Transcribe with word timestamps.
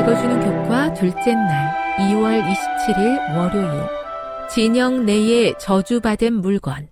읽어주는 0.00 0.40
교과 0.40 0.94
둘째 0.94 1.34
날 1.34 1.74
2월 1.98 2.42
27일 2.42 3.36
월요일 3.36 3.86
진영 4.48 5.04
내에 5.04 5.52
저주받은 5.58 6.40
물건 6.40 6.88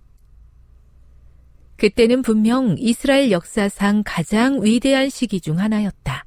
그때는 1.77 2.21
분명 2.21 2.75
이스라엘 2.77 3.31
역사상 3.31 4.03
가장 4.05 4.63
위대한 4.63 5.09
시기 5.09 5.41
중 5.41 5.57
하나였다. 5.57 6.23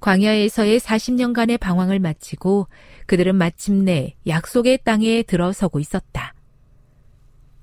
광야에서의 0.00 0.78
40년간의 0.78 1.58
방황을 1.58 2.00
마치고 2.00 2.68
그들은 3.06 3.36
마침내 3.36 4.14
약속의 4.26 4.80
땅에 4.84 5.22
들어서고 5.22 5.80
있었다. 5.80 6.34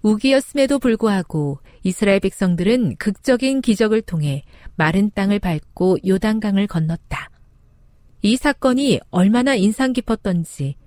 우기였음에도 0.02 0.80
불구하고 0.80 1.60
이스라엘 1.84 2.20
백성들은 2.22 2.96
극적인 2.96 3.62
기적을 3.62 4.02
통해 4.02 4.44
마른 4.76 5.12
땅을 5.14 5.38
밟고 5.38 6.00
요단강을 6.08 6.66
건넜다. 6.66 7.35
이 8.26 8.38
사건이 8.38 9.02
얼마나 9.12 9.54
인상 9.54 9.94
깊었던지 9.94 10.78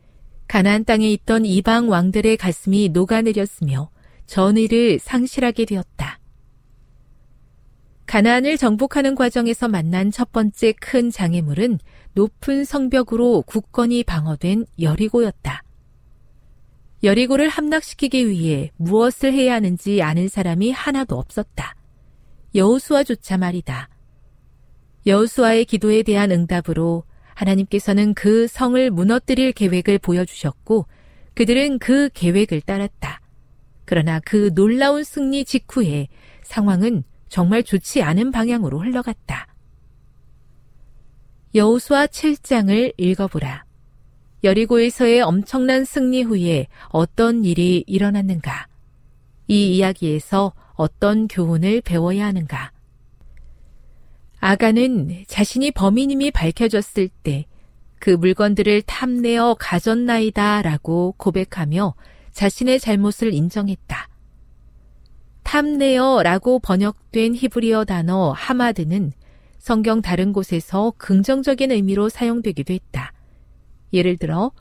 가나안 0.49 0.85
땅에 0.85 1.09
있던 1.13 1.45
이방 1.45 1.89
왕들의 1.89 2.37
가슴이 2.37 2.89
녹아내렸으며 2.89 3.91
전의를 4.27 4.99
상실하게 4.99 5.65
되었다. 5.67 6.19
가나안을 8.07 8.57
정복하는 8.57 9.15
과정에서 9.15 9.69
만난 9.69 10.11
첫 10.11 10.33
번째 10.33 10.73
큰 10.81 11.13
장애물은 11.13 11.79
높은 12.15 12.65
성벽으로 12.65 13.43
굳건히 13.43 14.03
방어된 14.03 14.67
여리고였다. 14.81 15.63
여리고를 17.05 17.49
함락시키기 17.49 18.29
위해 18.29 18.73
무엇을 18.79 19.33
해야 19.33 19.55
하는지 19.55 20.03
아는 20.03 20.27
사람이 20.27 20.73
하나도 20.73 21.17
없었다. 21.17 21.77
여호수아조차 22.57 23.39
말이다. 23.39 23.89
여호수아의 25.07 25.67
기도에 25.67 26.03
대한 26.03 26.33
응답으로 26.33 27.05
하나님께서는 27.39 28.15
그 28.15 28.49
성을 28.49 28.91
무너뜨릴 28.91 29.53
계획을 29.53 29.99
보여주셨고 29.99 30.87
그들은 31.35 31.79
그 31.79 32.11
계획을 32.13 32.61
따랐다. 32.63 33.21
그러나 33.85 34.21
그 34.21 34.53
놀라운 34.55 35.05
승리 35.05 35.45
직후에 35.45 36.09
상황은 36.43 37.05
정말 37.29 37.63
좋지 37.63 38.03
않은 38.03 38.33
방향으로 38.33 38.81
흘러갔다. 38.81 39.47
여호수아 41.55 42.07
7장을 42.09 42.93
읽어보라. 42.97 43.65
여리고에서의 44.45 45.23
엄청난 45.23 45.85
승리 45.85 46.23
후에 46.23 46.67
어떤 46.89 47.45
일이 47.45 47.85
일어났는가? 47.87 48.67
이 49.47 49.77
이야기에서 49.77 50.53
어떤 50.75 51.27
교훈을 51.29 51.81
배워야 51.81 52.27
하는가? 52.27 52.73
아가는 54.41 55.25
자신이 55.27 55.71
범인임이 55.73 56.31
밝혀졌을 56.31 57.09
때 57.23 57.47
그 57.99 58.11
물건들을 58.11 58.83
탐내어 58.83 59.57
가졌나이다 59.59 60.63
라고 60.63 61.15
고백하며 61.17 61.95
자신의 62.33 62.81
잘못을 62.81 63.35
인정했다. 63.35 64.09
탐내어 65.43 66.23
라고 66.23 66.59
번역된 66.59 67.35
히브리어 67.35 67.85
단어 67.85 68.33
하마드는 68.33 69.13
성경 69.59 70.01
다른 70.03 70.33
곳에서 70.33 70.93
긍정적인 70.99 71.73
의미로 71.73 72.09
사용되기도 72.09 72.73
했다. 72.73 73.13
예를 73.93 74.17
들어, 74.17 74.53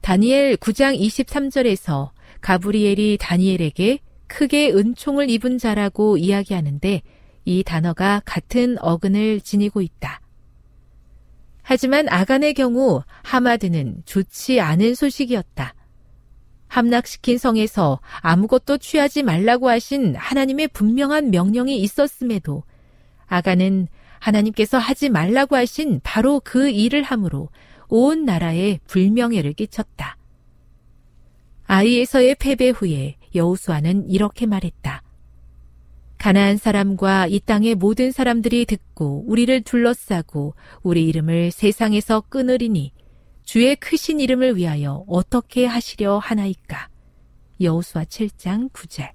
다니엘 0.00 0.56
9장 0.56 0.98
23절에서 0.98 2.10
가브리엘이 2.40 3.18
다니엘에게 3.20 4.00
크게 4.26 4.70
은총을 4.70 5.30
입은 5.30 5.58
자라고 5.58 6.18
이야기하는데 6.18 7.02
이 7.44 7.62
단어가 7.62 8.20
같은 8.24 8.76
어근을 8.80 9.40
지니고 9.40 9.82
있다. 9.82 10.20
하지만 11.62 12.08
아간의 12.08 12.54
경우 12.54 13.02
하마드는 13.22 14.02
좋지 14.04 14.60
않은 14.60 14.94
소식이었다. 14.94 15.74
함락시킨 16.66 17.38
성에서 17.38 18.00
아무것도 18.20 18.78
취하지 18.78 19.22
말라고 19.22 19.70
하신 19.70 20.16
하나님의 20.16 20.68
분명한 20.68 21.30
명령이 21.30 21.78
있었음에도 21.78 22.64
아간은 23.26 23.86
하나님께서 24.18 24.78
하지 24.78 25.08
말라고 25.08 25.54
하신 25.54 26.00
바로 26.02 26.40
그 26.42 26.68
일을 26.68 27.02
함으로 27.02 27.48
온 27.88 28.24
나라에 28.24 28.80
불명예를 28.86 29.52
끼쳤다. 29.52 30.16
아이에서의 31.66 32.34
패배 32.38 32.70
후에 32.70 33.16
여우수아는 33.34 34.10
이렇게 34.10 34.46
말했다. 34.46 35.03
가나안 36.24 36.56
사람과 36.56 37.26
이 37.26 37.38
땅의 37.38 37.74
모든 37.74 38.10
사람들이 38.10 38.64
듣고 38.64 39.24
우리를 39.26 39.60
둘러싸고 39.60 40.54
우리 40.82 41.04
이름을 41.04 41.50
세상에서 41.50 42.22
끊으리니 42.30 42.92
주의 43.42 43.76
크신 43.76 44.20
이름을 44.20 44.56
위하여 44.56 45.04
어떻게 45.06 45.66
하시려 45.66 46.16
하나이까. 46.16 46.88
여호수아 47.60 48.04
7장 48.04 48.72
9절. 48.72 49.10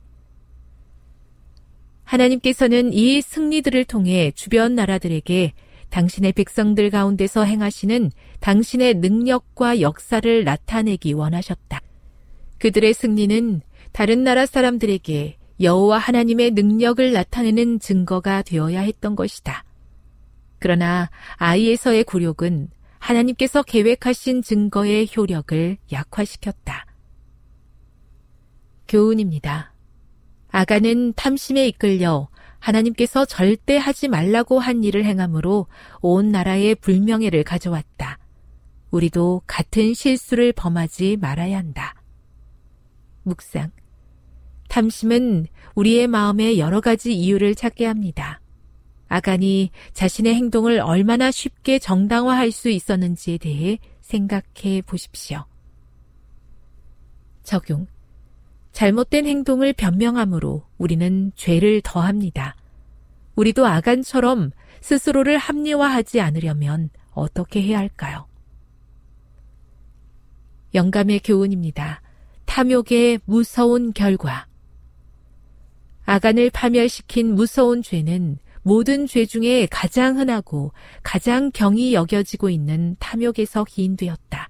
하나님께서는 2.04 2.94
이 2.94 3.24
승리들을 3.24 3.86
통해 3.86 4.32
주변 4.36 4.76
나라들에게 4.76 5.54
당신의 5.90 6.34
백성들 6.34 6.92
가운데서 6.92 7.44
행하시는 7.44 8.12
당신의 8.40 8.94
능력과 8.98 9.82
역사를 9.82 10.44
나타내기 10.44 11.14
원하셨다. 11.14 11.82
그들의 12.60 12.94
승리는 12.94 13.62
다른 13.94 14.24
나라 14.24 14.46
사람들에게 14.46 15.39
여호와 15.62 15.98
하나님의 15.98 16.52
능력을 16.52 17.12
나타내는 17.12 17.80
증거가 17.80 18.42
되어야 18.42 18.82
했던 18.82 19.16
것이다. 19.16 19.66
그러나 20.60 21.10
아이에서의 21.36 22.04
굴욕은 22.04 22.70
하나님께서 23.00 23.64
계획하신 23.64 24.42
증거의 24.42 25.10
효력을 25.16 25.78
약화시켰다. 25.92 26.86
교훈입니다. 28.88 29.74
아가는 30.50 31.14
탐심에 31.14 31.68
이끌려 31.68 32.28
하나님께서 32.60 33.26
절대 33.26 33.78
하지 33.78 34.08
말라고 34.08 34.60
한 34.60 34.84
일을 34.84 35.06
행함으로 35.06 35.68
온 36.02 36.32
나라에 36.32 36.76
불명예를 36.76 37.44
가져왔다. 37.44 38.20
우리도 38.92 39.44
같은 39.48 39.94
실수를 39.94 40.52
범하지 40.52 41.18
말아야 41.18 41.58
한다. 41.58 41.96
묵상. 43.24 43.72
탐심은 44.70 45.48
우리의 45.76 46.08
마음에 46.08 46.58
여러 46.58 46.80
가지 46.80 47.14
이유를 47.14 47.56
찾게 47.56 47.86
합니다. 47.86 48.40
아간이 49.08 49.72
자신의 49.94 50.36
행동을 50.36 50.80
얼마나 50.80 51.32
쉽게 51.32 51.80
정당화할 51.80 52.52
수 52.52 52.70
있었는지에 52.70 53.40
대해 53.40 53.80
생각해 54.02 54.84
보십시오. 54.86 55.46
적용. 57.44 57.88
잘못된 58.72 59.26
행동을 59.26 59.74
변명함으로 59.74 60.64
우리는 60.78 61.32
죄를 61.36 61.82
더합니다. 61.84 62.56
우리도 63.36 63.66
아간처럼 63.66 64.52
스스로를 64.82 65.38
합리화하지 65.38 66.22
않으려면 66.22 66.90
어떻게 67.12 67.62
해야 67.64 67.80
할까요? 67.80 68.28
영감의 70.76 71.22
교훈입니다. 71.22 72.02
탐욕의 72.46 73.22
무서운 73.26 73.92
결과. 73.94 74.49
아간을 76.10 76.50
파멸시킨 76.50 77.36
무서운 77.36 77.84
죄는 77.84 78.40
모든 78.64 79.06
죄 79.06 79.28
중에 79.28 79.68
가장 79.70 80.18
흔하고 80.18 80.72
가장 81.04 81.52
경이 81.52 81.94
여겨지고 81.94 82.50
있는 82.50 82.96
탐욕에서 82.98 83.64
기인되었다. 83.64 84.50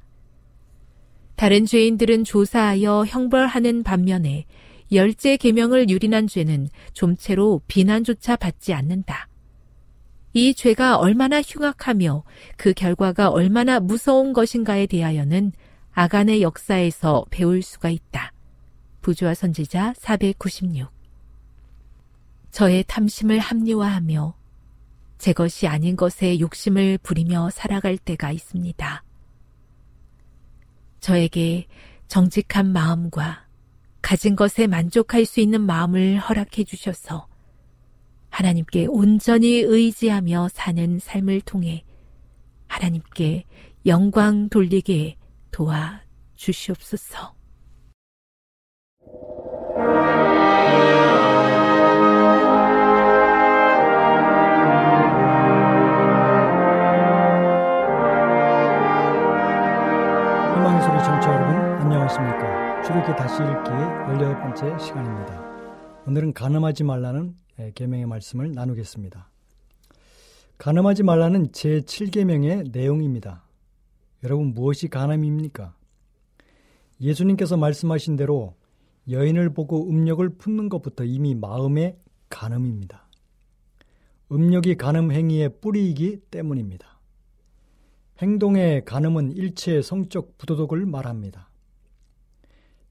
다른 1.35 1.65
죄인들은 1.65 2.23
조사하여 2.23 3.03
형벌하는 3.05 3.83
반면에 3.83 4.45
열째 4.93 5.35
계명을 5.35 5.89
유린한 5.89 6.27
죄는 6.27 6.69
좀채로 6.93 7.61
비난조차 7.67 8.37
받지 8.37 8.73
않는다. 8.73 9.27
이 10.31 10.53
죄가 10.53 10.95
얼마나 10.95 11.41
흉악하며 11.41 12.23
그 12.55 12.71
결과가 12.71 13.31
얼마나 13.31 13.81
무서운 13.81 14.31
것인가에 14.31 14.85
대하여는 14.85 15.51
아간의 15.91 16.41
역사에서 16.41 17.25
배울 17.29 17.61
수가 17.61 17.89
있다. 17.89 18.31
부조와 19.01 19.33
선지자 19.33 19.95
496 19.97 20.98
저의 22.51 22.83
탐심을 22.87 23.39
합리화하며 23.39 24.35
제 25.17 25.33
것이 25.33 25.67
아닌 25.67 25.95
것에 25.95 26.39
욕심을 26.39 26.97
부리며 26.99 27.49
살아갈 27.51 27.97
때가 27.97 28.31
있습니다. 28.31 29.03
저에게 30.99 31.67
정직한 32.07 32.71
마음과 32.71 33.45
가진 34.01 34.35
것에 34.35 34.67
만족할 34.67 35.25
수 35.25 35.39
있는 35.39 35.61
마음을 35.61 36.19
허락해 36.19 36.63
주셔서 36.63 37.27
하나님께 38.29 38.87
온전히 38.87 39.57
의지하며 39.59 40.49
사는 40.53 40.99
삶을 40.99 41.41
통해 41.41 41.83
하나님께 42.67 43.45
영광 43.85 44.49
돌리게 44.49 45.17
도와 45.51 46.01
주시옵소서. 46.35 47.38
희망의 60.59 60.81
소리 60.81 60.97
청취자 61.05 61.33
여러분 61.33 61.55
안녕하십니까 61.83 62.81
주렇게 62.81 63.15
다시 63.15 63.35
읽기의 63.35 63.79
18번째 64.09 64.77
시간입니다 64.77 65.41
오늘은 66.05 66.33
가늠하지 66.33 66.83
말라는 66.83 67.33
예, 67.59 67.71
계명의 67.73 68.05
말씀을 68.07 68.51
나누겠습니다 68.51 69.29
가늠하지 70.57 71.03
말라는 71.03 71.51
제7계명의 71.53 72.71
내용입니다 72.73 73.43
여러분 74.25 74.53
무엇이 74.53 74.89
가늠입니까? 74.89 75.73
예수님께서 76.99 77.55
말씀하신 77.55 78.17
대로 78.17 78.55
여인을 79.09 79.53
보고 79.53 79.89
음력을 79.89 80.27
품는 80.27 80.67
것부터 80.67 81.05
이미 81.05 81.35
마음의 81.35 81.95
가늠입니다. 82.27 83.07
음력이 84.29 84.75
가늠 84.75 85.11
행위의 85.11 85.61
뿌리이기 85.61 86.17
때문입니다. 86.29 86.88
행동의 88.21 88.83
가늠은 88.83 89.31
일체의 89.31 89.81
성적 89.81 90.37
부도덕을 90.37 90.85
말합니다. 90.85 91.49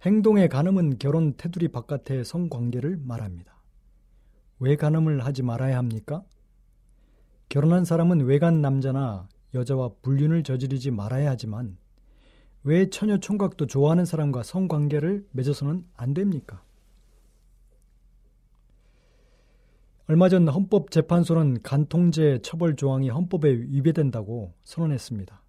행동의 0.06 0.48
가늠은 0.48 0.98
결혼 0.98 1.36
테두리 1.36 1.68
바깥의 1.68 2.24
성관계를 2.24 2.96
말합니다. 2.96 3.62
왜 4.58 4.74
가늠을 4.76 5.26
하지 5.26 5.42
말아야 5.42 5.76
합니까? 5.76 6.24
결혼한 7.50 7.84
사람은 7.84 8.22
외간 8.22 8.62
남자나 8.62 9.28
여자와 9.52 9.90
불륜을 10.00 10.44
저지르지 10.44 10.92
말아야 10.92 11.30
하지만 11.30 11.76
왜 12.62 12.88
처녀 12.88 13.18
총각도 13.18 13.66
좋아하는 13.66 14.06
사람과 14.06 14.42
성관계를 14.42 15.26
맺어서는 15.32 15.84
안 15.94 16.14
됩니까? 16.14 16.62
얼마 20.10 20.30
전 20.30 20.48
헌법재판소는 20.48 21.62
간통죄 21.62 22.38
처벌 22.42 22.76
조항이 22.76 23.10
헌법에 23.10 23.50
위배된다고 23.50 24.54
선언했습니다. 24.64 25.42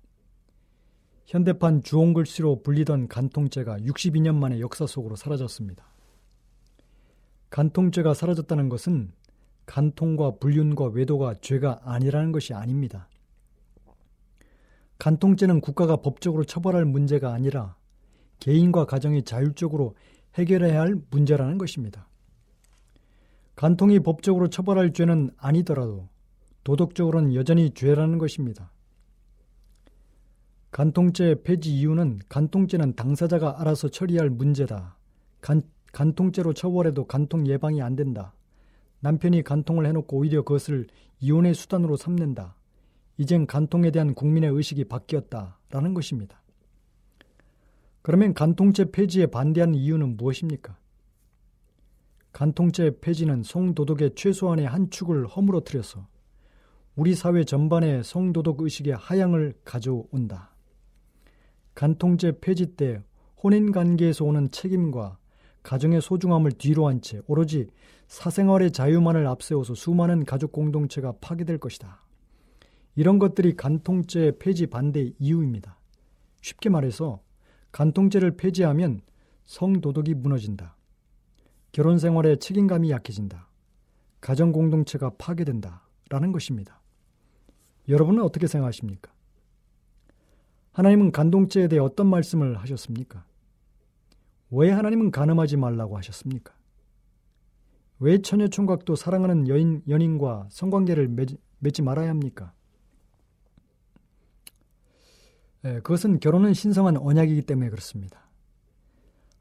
현대판 1.27 1.81
주홍글씨로 1.81 2.61
불리던 2.61 3.07
간통죄가 3.07 3.77
62년 3.77 4.35
만에 4.35 4.59
역사 4.59 4.85
속으로 4.85 5.15
사라졌습니다. 5.15 5.85
간통죄가 7.51 8.13
사라졌다는 8.13 8.67
것은 8.67 9.13
간통과 9.65 10.31
불륜과 10.31 10.87
외도가 10.87 11.35
죄가 11.35 11.79
아니라는 11.85 12.33
것이 12.33 12.53
아닙니다. 12.53 13.07
간통죄는 14.97 15.61
국가가 15.61 15.95
법적으로 15.95 16.43
처벌할 16.43 16.83
문제가 16.83 17.31
아니라 17.31 17.77
개인과 18.41 18.87
가정이 18.87 19.23
자율적으로 19.23 19.95
해결해야 20.35 20.81
할 20.81 20.95
문제라는 21.11 21.57
것입니다. 21.57 22.08
간통이 23.59 23.99
법적으로 23.99 24.47
처벌할 24.47 24.93
죄는 24.93 25.31
아니더라도 25.35 26.07
도덕적으로는 26.63 27.35
여전히 27.35 27.71
죄라는 27.71 28.17
것입니다. 28.17 28.71
간통죄 30.71 31.41
폐지 31.43 31.75
이유는 31.75 32.19
간통죄는 32.29 32.95
당사자가 32.95 33.59
알아서 33.59 33.89
처리할 33.89 34.29
문제다. 34.29 34.95
간, 35.41 35.61
간통죄로 35.91 36.53
처벌해도 36.53 37.03
간통 37.03 37.47
예방이 37.47 37.81
안 37.81 37.97
된다. 37.97 38.33
남편이 39.01 39.43
간통을 39.43 39.85
해놓고 39.87 40.15
오히려 40.15 40.43
그것을 40.43 40.87
이혼의 41.19 41.53
수단으로 41.53 41.97
삼는다. 41.97 42.55
이젠 43.17 43.45
간통에 43.45 43.91
대한 43.91 44.13
국민의 44.13 44.51
의식이 44.51 44.85
바뀌었다 44.85 45.59
라는 45.69 45.93
것입니다. 45.93 46.41
그러면 48.03 48.33
간통죄 48.33 48.91
폐지에 48.91 49.25
반대하는 49.25 49.75
이유는 49.75 50.15
무엇입니까? 50.15 50.77
간통죄 52.39 52.99
폐지는 53.01 53.43
성도덕의 53.43 54.11
최소한의 54.15 54.65
한 54.65 54.89
축을 54.89 55.27
허물어뜨려서 55.27 56.07
우리 56.95 57.13
사회 57.13 57.43
전반의 57.43 58.05
성도덕 58.05 58.61
의식의 58.61 58.95
하향을 58.95 59.55
가져온다. 59.65 60.55
간통죄 61.75 62.39
폐지 62.39 62.77
때 62.77 63.03
혼인 63.43 63.73
관계에서 63.73 64.23
오는 64.23 64.49
책임과 64.51 65.17
가정의 65.63 65.99
소중함을 65.99 66.53
뒤로 66.53 66.87
한 66.87 67.01
채 67.01 67.19
오로지 67.27 67.67
사생활의 68.07 68.71
자유만을 68.71 69.27
앞세워서 69.27 69.75
수많은 69.75 70.23
가족 70.23 70.53
공동체가 70.53 71.15
파괴될 71.19 71.57
것이다. 71.57 72.05
이런 72.95 73.19
것들이 73.19 73.57
간통죄 73.57 74.37
폐지 74.39 74.67
반대 74.67 75.11
이유입니다. 75.19 75.77
쉽게 76.41 76.69
말해서 76.69 77.19
간통죄를 77.73 78.37
폐지하면 78.37 79.01
성도덕이 79.43 80.13
무너진다. 80.13 80.78
결혼 81.71 81.97
생활에 81.97 82.37
책임감이 82.37 82.89
약해진다. 82.91 83.47
가정 84.21 84.51
공동체가 84.51 85.11
파괴된다. 85.17 85.89
라는 86.09 86.31
것입니다. 86.31 86.81
여러분은 87.87 88.23
어떻게 88.23 88.47
생각하십니까? 88.47 89.11
하나님은 90.71 91.11
간동죄에 91.11 91.67
대해 91.67 91.79
어떤 91.79 92.07
말씀을 92.07 92.57
하셨습니까? 92.57 93.25
왜 94.51 94.71
하나님은 94.71 95.11
가늠하지 95.11 95.57
말라고 95.57 95.97
하셨습니까? 95.97 96.53
왜 97.99 98.21
처녀 98.21 98.47
총각도 98.47 98.95
사랑하는 98.95 99.47
여인, 99.47 99.83
연인과 99.87 100.47
성관계를 100.49 101.09
맺, 101.09 101.29
맺지 101.59 101.83
말아야 101.83 102.09
합니까? 102.09 102.53
예, 105.65 105.73
그것은 105.81 106.19
결혼은 106.19 106.53
신성한 106.53 106.97
언약이기 106.97 107.43
때문에 107.43 107.69
그렇습니다. 107.69 108.28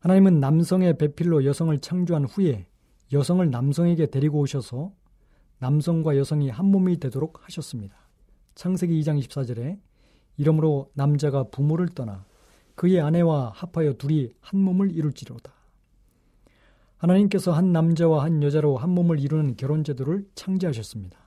하나님은 0.09 0.41
남성의 0.41 0.97
배필로 0.97 1.45
여성을 1.45 1.79
창조한 1.81 2.25
후에 2.25 2.67
여성을 3.13 3.51
남성에게 3.51 4.07
데리고 4.07 4.39
오셔서 4.41 4.91
남성과 5.59 6.17
여성이 6.17 6.49
한 6.49 6.65
몸이 6.65 6.99
되도록 6.99 7.45
하셨습니다. 7.45 7.95
창세기 8.55 8.99
2장 9.03 9.23
24절에 9.23 9.79
이러므로 10.39 10.91
남자가 10.95 11.45
부모를 11.51 11.89
떠나 11.89 12.25
그의 12.75 13.03
아내와 13.03 13.53
합하여 13.55 13.99
둘이 13.99 14.33
한 14.41 14.61
몸을 14.61 14.93
이룰지로다. 14.93 15.53
하나님께서 16.97 17.53
한 17.53 17.73
남자와 17.73 18.25
한 18.25 18.43
여자로 18.43 18.79
한 18.79 18.89
몸을 18.89 19.21
이루는 19.21 19.57
결혼 19.59 19.85
제도를 19.85 20.27
창제하셨습니다. 20.35 21.19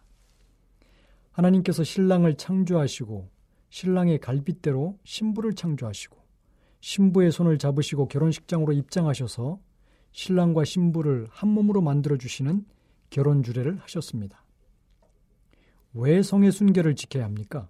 하나님께서 1.34 1.84
신랑을 1.84 2.34
창조하시고 2.34 3.30
신랑의 3.70 4.18
갈빗대로 4.18 4.98
신부를 5.04 5.54
창조하시고 5.54 6.21
신부의 6.82 7.32
손을 7.32 7.58
잡으시고 7.58 8.08
결혼식장으로 8.08 8.74
입장하셔서 8.74 9.60
신랑과 10.12 10.66
신부를 10.66 11.28
한 11.32 11.50
몸으로 11.50 11.82
만들어 11.82 12.18
주시는 12.18 12.66
결혼 13.10 13.44
주례를 13.44 13.80
하셨습니다. 13.80 14.44
왜 15.94 16.22
성의 16.22 16.52
순결을 16.52 16.96
지켜야 16.96 17.24
합니까? 17.26 17.70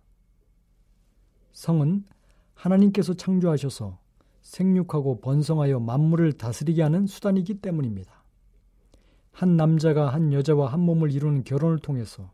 성은 1.51 2.05
하나님께서 2.53 3.13
창조하셔서 3.13 3.99
생육하고 4.41 5.19
번성하여 5.21 5.79
만물을 5.79 6.33
다스리게 6.33 6.81
하는 6.81 7.05
수단이기 7.05 7.55
때문입니다. 7.55 8.23
한 9.31 9.55
남자가 9.55 10.09
한 10.09 10.33
여자와 10.33 10.71
한 10.71 10.79
몸을 10.81 11.11
이루는 11.11 11.43
결혼을 11.43 11.79
통해서 11.79 12.31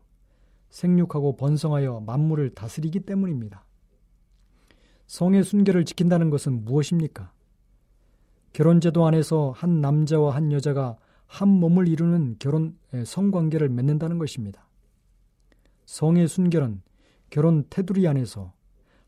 생육하고 0.70 1.36
번성하여 1.36 2.00
만물을 2.00 2.54
다스리기 2.54 3.00
때문입니다. 3.00 3.64
성의 5.08 5.42
순결을 5.42 5.86
지킨다는 5.86 6.28
것은 6.28 6.66
무엇입니까? 6.66 7.32
결혼제도 8.52 9.06
안에서 9.06 9.52
한 9.56 9.80
남자와 9.80 10.34
한 10.34 10.52
여자가 10.52 10.98
한 11.26 11.48
몸을 11.48 11.88
이루는 11.88 12.36
결혼 12.38 12.76
성관계를 13.04 13.70
맺는다는 13.70 14.18
것입니다. 14.18 14.68
성의 15.86 16.28
순결은 16.28 16.82
결혼 17.30 17.64
테두리 17.70 18.06
안에서 18.06 18.52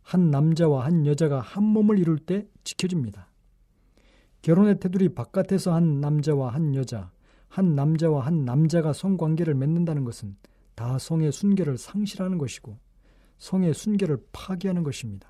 한 0.03 0.31
남자와 0.31 0.87
한 0.87 1.07
여자가 1.07 1.41
한 1.41 1.65
몸을 1.65 1.99
이룰 1.99 2.19
때 2.19 2.49
지켜집니다. 2.65 3.29
결혼의 4.41 4.81
테두리 4.81 5.11
바깥에서 5.11 5.75
한 5.75 6.01
남자와 6.01 6.55
한 6.55 6.75
여자, 6.75 7.11
한 7.49 7.75
남자와 7.75 8.25
한 8.25 8.47
남자가 8.47 8.95
성관계를 8.95 9.55
맺는다는 9.55 10.05
것은 10.05 10.37
다 10.75 10.99
성의 10.99 11.31
순결을 11.31 11.77
상실하는 11.77 12.39
것이고 12.39 12.79
성의 13.37 13.75
순결을 13.75 14.17
파괴하는 14.33 14.83
것입니다. 14.83 15.30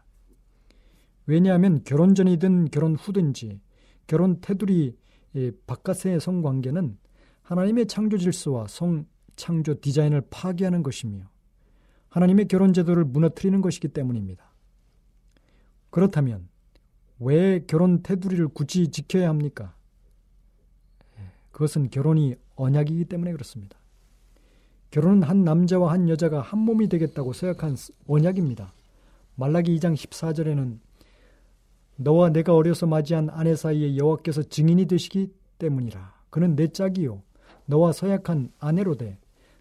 왜냐하면 1.30 1.84
결혼 1.84 2.16
전이든 2.16 2.70
결혼 2.72 2.96
후든지 2.96 3.60
결혼 4.08 4.40
테두리 4.40 4.96
바깥의 5.64 6.18
성관계는 6.18 6.98
하나님의 7.42 7.86
창조 7.86 8.18
질서와 8.18 8.66
성 8.66 9.06
창조 9.36 9.80
디자인을 9.80 10.22
파괴하는 10.28 10.82
것이며 10.82 11.30
하나님의 12.08 12.48
결혼 12.48 12.72
제도를 12.72 13.04
무너뜨리는 13.04 13.60
것이기 13.60 13.86
때문입니다. 13.88 14.52
그렇다면 15.90 16.48
왜 17.20 17.64
결혼 17.64 18.02
테두리를 18.02 18.48
굳이 18.48 18.88
지켜야 18.88 19.28
합니까? 19.28 19.76
그것은 21.52 21.90
결혼이 21.90 22.34
언약이기 22.56 23.04
때문에 23.04 23.30
그렇습니다. 23.30 23.78
결혼은 24.90 25.22
한 25.22 25.44
남자와 25.44 25.92
한 25.92 26.08
여자가 26.08 26.40
한 26.40 26.58
몸이 26.58 26.88
되겠다고 26.88 27.34
생각한 27.34 27.76
언약입니다. 28.08 28.72
말라기 29.36 29.78
2장 29.78 29.94
14절에는 29.94 30.89
너와 32.02 32.30
내가 32.30 32.54
어려서 32.54 32.86
맞이한 32.86 33.28
아내 33.30 33.54
사이에 33.54 33.98
여호와께서 33.98 34.44
증인이 34.44 34.86
되시기 34.86 35.30
때문이라. 35.58 36.14
그는 36.30 36.56
내 36.56 36.68
짝이요 36.68 37.22
너와 37.66 37.92
서약한 37.92 38.50
아내로 38.58 38.96
돼 38.96 39.18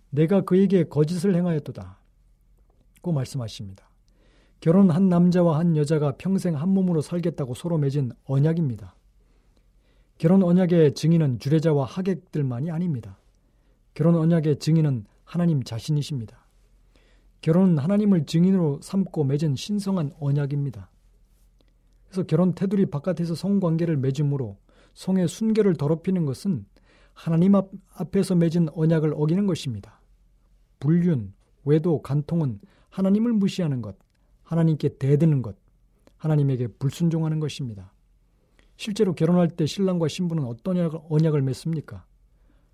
내가 0.09 0.41
그에게 0.41 0.85
거짓을 0.85 1.35
행하였도다. 1.35 1.99
고 3.01 3.11
말씀하십니다. 3.11 3.89
결혼 4.61 4.89
한 4.89 5.09
남자와 5.09 5.59
한 5.59 5.75
여자가 5.75 6.13
평생 6.17 6.55
한 6.55 6.69
몸으로 6.69 7.01
살겠다고 7.01 7.55
서로 7.55 7.77
맺은 7.77 8.11
언약입니다. 8.25 8.95
결혼 10.17 10.43
언약의 10.43 10.95
증인은 10.95 11.39
주례자와 11.39 11.85
하객들만이 11.85 12.71
아닙니다. 12.71 13.19
결혼 13.93 14.15
언약의 14.15 14.59
증인은 14.59 15.05
하나님 15.25 15.63
자신이십니다. 15.63 16.37
결혼은 17.41 17.77
하나님을 17.77 18.25
증인으로 18.25 18.79
삼고 18.81 19.25
맺은 19.25 19.55
신성한 19.55 20.13
언약입니다. 20.19 20.89
그래서 22.09 22.23
결혼 22.23 22.53
테두리 22.53 22.87
바깥에서 22.87 23.35
성관계를 23.35 23.97
맺음으로 23.97 24.57
성의 24.93 25.27
순결을 25.27 25.75
더럽히는 25.75 26.25
것은 26.25 26.65
하나님 27.13 27.55
앞, 27.55 27.69
앞에서 27.93 28.35
맺은 28.35 28.69
언약을 28.73 29.13
어기는 29.15 29.45
것입니다. 29.45 30.01
불륜, 30.79 31.33
외도, 31.65 32.01
간통은 32.01 32.59
하나님을 32.89 33.33
무시하는 33.33 33.81
것, 33.81 33.95
하나님께 34.43 34.97
대드는 34.97 35.41
것, 35.41 35.55
하나님에게 36.17 36.67
불순종하는 36.67 37.39
것입니다. 37.39 37.93
실제로 38.75 39.13
결혼할 39.13 39.49
때 39.49 39.65
신랑과 39.65 40.07
신부는 40.07 40.45
어떤 40.45 40.77
언약을 41.09 41.41
맺습니까? 41.41 42.05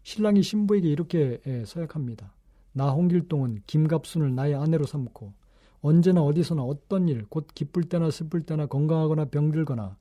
신랑이 0.03 0.43
신부에게 0.43 0.87
이렇게 0.87 1.41
서약합니다. 1.65 2.33
나 2.73 2.91
홍길동은 2.91 3.63
김갑순을 3.65 4.35
나의 4.35 4.55
아내로 4.55 4.85
삼고 4.85 5.33
언제나 5.85 6.23
어디서나 6.23 6.63
어떤 6.63 7.07
일, 7.09 7.27
곧 7.29 7.45
기쁠 7.53 7.83
때나 7.83 8.09
슬플 8.09 8.41
때나 8.41 8.65
건강하거나 8.65 9.25
병들거나 9.25 9.95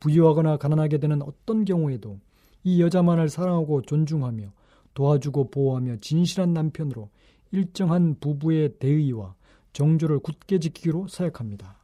부유하거나 0.00 0.56
가난하게 0.56 0.96
되는 0.96 1.20
어떤 1.20 1.66
경우에도 1.66 2.18
이 2.64 2.80
여자만을 2.80 3.28
사랑하고 3.28 3.82
존중하며 3.82 4.50
도와주고 4.94 5.50
보호하며 5.50 5.96
진실한 6.00 6.54
남편으로 6.54 7.10
일정한 7.50 8.16
부부의 8.18 8.78
대의와 8.78 9.34
정조를 9.74 10.20
굳게 10.20 10.58
지키기로 10.58 11.08
서약합니다. 11.08 11.76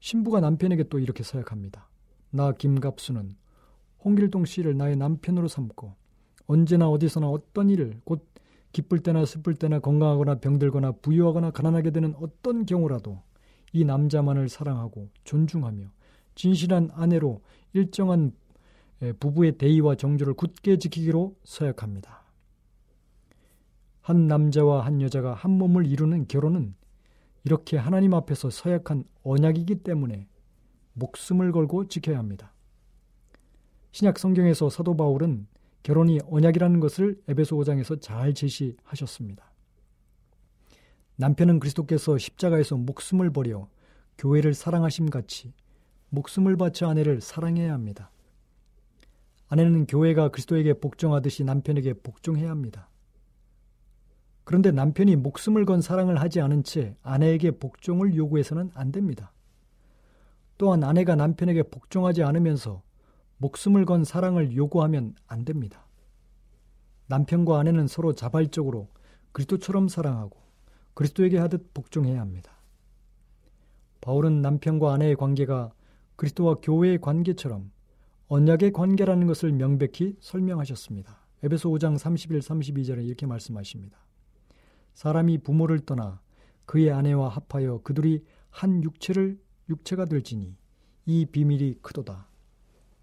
신부가 0.00 0.40
남편에게 0.40 0.84
또 0.84 0.98
이렇게 0.98 1.24
서약합니다. 1.24 1.90
나 2.30 2.52
김갑수는 2.52 3.36
홍길동 4.02 4.46
씨를 4.46 4.78
나의 4.78 4.96
남편으로 4.96 5.46
삼고 5.46 5.94
언제나 6.46 6.88
어디서나 6.88 7.28
어떤 7.28 7.68
일을 7.68 8.00
곧 8.04 8.26
기쁠 8.76 8.98
때나 8.98 9.24
슬플 9.24 9.54
때나 9.54 9.78
건강하거나 9.78 10.34
병들거나 10.34 10.92
부유하거나 11.00 11.50
가난하게 11.50 11.92
되는 11.92 12.14
어떤 12.20 12.66
경우라도 12.66 13.22
이 13.72 13.86
남자만을 13.86 14.50
사랑하고 14.50 15.08
존중하며 15.24 15.86
진실한 16.34 16.90
아내로 16.92 17.40
일정한 17.72 18.32
부부의 19.18 19.56
대의와 19.56 19.94
정조를 19.94 20.34
굳게 20.34 20.78
지키기로 20.78 21.36
서약합니다. 21.44 22.22
한 24.02 24.26
남자와 24.26 24.84
한 24.84 25.00
여자가 25.00 25.32
한 25.32 25.52
몸을 25.52 25.86
이루는 25.86 26.28
결혼은 26.28 26.74
이렇게 27.44 27.78
하나님 27.78 28.12
앞에서 28.12 28.50
서약한 28.50 29.04
언약이기 29.22 29.76
때문에 29.76 30.28
목숨을 30.92 31.50
걸고 31.50 31.88
지켜야 31.88 32.18
합니다. 32.18 32.52
신약 33.92 34.18
성경에서 34.18 34.68
사도 34.68 34.94
바울은 34.98 35.46
결혼이 35.86 36.18
언약이라는 36.28 36.80
것을 36.80 37.16
에베소 37.28 37.56
5장에서 37.58 38.02
잘 38.02 38.34
제시하셨습니다. 38.34 39.52
남편은 41.14 41.60
그리스도께서 41.60 42.18
십자가에서 42.18 42.76
목숨을 42.76 43.30
버려 43.30 43.68
교회를 44.18 44.52
사랑하심 44.52 45.10
같이 45.10 45.52
목숨을 46.08 46.56
바쳐 46.56 46.88
아내를 46.88 47.20
사랑해야 47.20 47.72
합니다. 47.72 48.10
아내는 49.46 49.86
교회가 49.86 50.30
그리스도에게 50.30 50.72
복종하듯이 50.72 51.44
남편에게 51.44 51.92
복종해야 52.02 52.50
합니다. 52.50 52.90
그런데 54.42 54.72
남편이 54.72 55.14
목숨을 55.14 55.66
건 55.66 55.82
사랑을 55.82 56.20
하지 56.20 56.40
않은 56.40 56.64
채 56.64 56.96
아내에게 57.04 57.52
복종을 57.52 58.16
요구해서는 58.16 58.72
안 58.74 58.90
됩니다. 58.90 59.32
또한 60.58 60.82
아내가 60.82 61.14
남편에게 61.14 61.62
복종하지 61.62 62.24
않으면서 62.24 62.82
목숨을 63.38 63.84
건 63.84 64.04
사랑을 64.04 64.56
요구하면 64.56 65.14
안 65.26 65.44
됩니다. 65.44 65.86
남편과 67.08 67.58
아내는 67.58 67.86
서로 67.86 68.14
자발적으로 68.14 68.88
그리스도처럼 69.32 69.88
사랑하고 69.88 70.38
그리스도에게 70.94 71.38
하듯 71.38 71.72
복종해야 71.74 72.20
합니다. 72.20 72.52
바울은 74.00 74.40
남편과 74.40 74.92
아내의 74.94 75.16
관계가 75.16 75.72
그리스도와 76.16 76.56
교회의 76.62 77.00
관계처럼 77.00 77.70
언약의 78.28 78.72
관계라는 78.72 79.26
것을 79.26 79.52
명백히 79.52 80.16
설명하셨습니다. 80.20 81.18
에베소 81.42 81.70
5장 81.70 81.98
31, 81.98 82.40
32절에 82.40 83.06
이렇게 83.06 83.26
말씀하십니다. 83.26 83.98
사람이 84.94 85.38
부모를 85.38 85.80
떠나 85.80 86.20
그의 86.64 86.90
아내와 86.90 87.28
합하여 87.28 87.82
그들이 87.82 88.24
한 88.50 88.82
육체를 88.82 89.38
육체가 89.68 90.06
될지니 90.06 90.56
이 91.04 91.26
비밀이 91.26 91.80
크도다. 91.82 92.28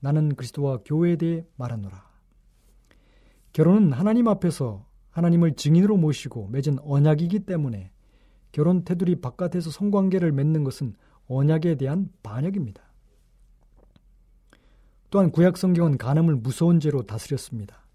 나는 0.04 0.36
그리스도와 0.36 0.80
교회에 0.84 1.16
대해 1.16 1.46
말하노라. 1.56 2.04
결혼은 3.54 3.94
하나님 3.94 4.28
앞에서 4.28 4.86
하나님을 5.12 5.56
증인으로 5.56 5.96
모시고 5.96 6.50
맺은 6.50 6.80
언약이기 6.80 7.46
때문에 7.46 7.90
결혼 8.52 8.84
테두리 8.84 9.22
바깥에서 9.22 9.72
성관계를 9.72 10.34
맺는 10.34 10.66
것은 10.66 10.96
언약에 11.28 11.76
대한 11.76 12.10
반역입니다. 12.22 12.84
또한 15.10 15.32
구약 15.32 15.56
성경은 15.56 15.98
간음을 15.98 16.36
무서운 16.36 16.82
죄로 16.82 17.04
다스렸습니다. 17.04 17.86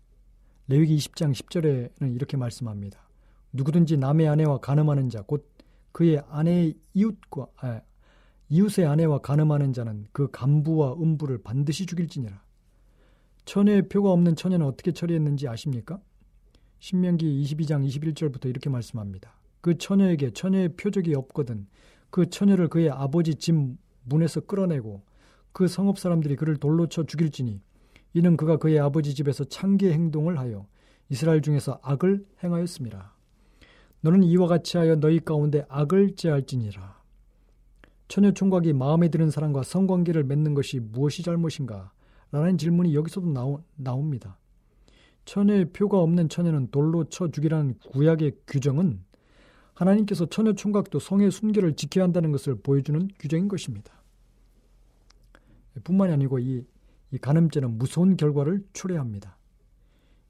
레위기 0.67 0.97
20장 0.97 1.35
10절에는 1.35 2.15
이렇게 2.15 2.39
말씀합니다. 2.39 3.07
누구든지 3.53 3.99
남의 3.99 4.29
아내와 4.29 4.61
간음하는 4.61 5.11
자, 5.11 5.21
곧 5.27 5.47
그의 5.93 6.23
아내의 6.31 6.75
이웃과 6.95 7.49
아, 7.57 7.83
이웃의 8.51 8.87
아내와 8.87 9.19
간음하는 9.19 9.73
자는 9.73 10.07
그 10.13 10.31
간부와 10.31 10.95
음부를 10.95 11.43
반드시 11.43 11.87
죽일지니라. 11.87 12.43
처녀의 13.45 13.89
표가 13.89 14.11
없는 14.11 14.37
처녀는 14.37 14.67
어떻게 14.67 14.93
처리했는지 14.93 15.49
아십니까? 15.49 16.01
신명기 16.79 17.43
22장 17.43 17.87
21절부터 17.87 18.47
이렇게 18.47 18.71
말씀합니다. 18.71 19.33
그 19.61 19.77
처녀에게 19.77 20.33
처녀의 20.33 20.77
표적이 20.77 21.15
없거든 21.15 21.67
그 22.11 22.31
처녀를 22.31 22.69
그의 22.69 22.91
아버지 22.91 23.35
집 23.35 23.55
문에서 24.05 24.41
끌어내고 24.41 25.03
그 25.53 25.67
성읍 25.67 25.99
사람들이 25.99 26.37
그를 26.37 26.57
돌로 26.57 26.87
쳐 26.89 27.05
죽일지니 27.05 27.61
이는 28.15 28.37
그가 28.37 28.57
그의 28.57 28.79
아버지 28.79 29.15
집에서 29.15 29.45
창기 29.45 29.91
행동을 29.91 30.39
하여 30.39 30.67
이스라엘 31.11 31.43
중에서 31.43 31.81
악을 31.83 32.25
행하였습니다. 32.43 33.15
너는 34.01 34.23
이와 34.23 34.47
같이 34.47 34.77
하여 34.77 34.97
너희 34.97 35.19
가운데 35.19 35.65
악을 35.69 36.15
제할지니라. 36.15 36.98
처녀 38.09 38.33
총각이 38.33 38.73
마음에 38.73 39.09
드는 39.09 39.31
사람과 39.31 39.63
성관계를 39.63 40.25
맺는 40.25 40.55
것이 40.55 40.81
무엇이 40.81 41.23
잘못인가? 41.23 41.93
라는 42.31 42.59
질문이 42.59 42.95
여기서도 42.95 43.29
나오, 43.29 43.63
나옵니다. 43.77 44.39
처녀의 45.27 45.73
표가 45.73 45.99
없는 46.01 46.31
처녀는 46.31 46.69
돌로 46.71 47.05
쳐 47.05 47.31
죽이라는 47.31 47.79
구약의 47.91 48.33
규정은 48.47 49.05
하나님께서 49.75 50.27
처녀 50.27 50.55
총각도 50.55 50.99
성의 50.99 51.31
순결을 51.31 51.77
지켜야 51.77 52.05
한다는 52.05 52.33
것을 52.33 52.57
보여주는 52.57 53.09
규정인 53.19 53.47
것입니다. 53.47 53.93
뿐만이 55.85 56.13
아니고 56.13 56.39
이, 56.39 56.65
이 57.13 57.19
간음죄는 57.19 57.79
무서운 57.79 58.17
결과를 58.17 58.65
초래합니다. 58.73 59.37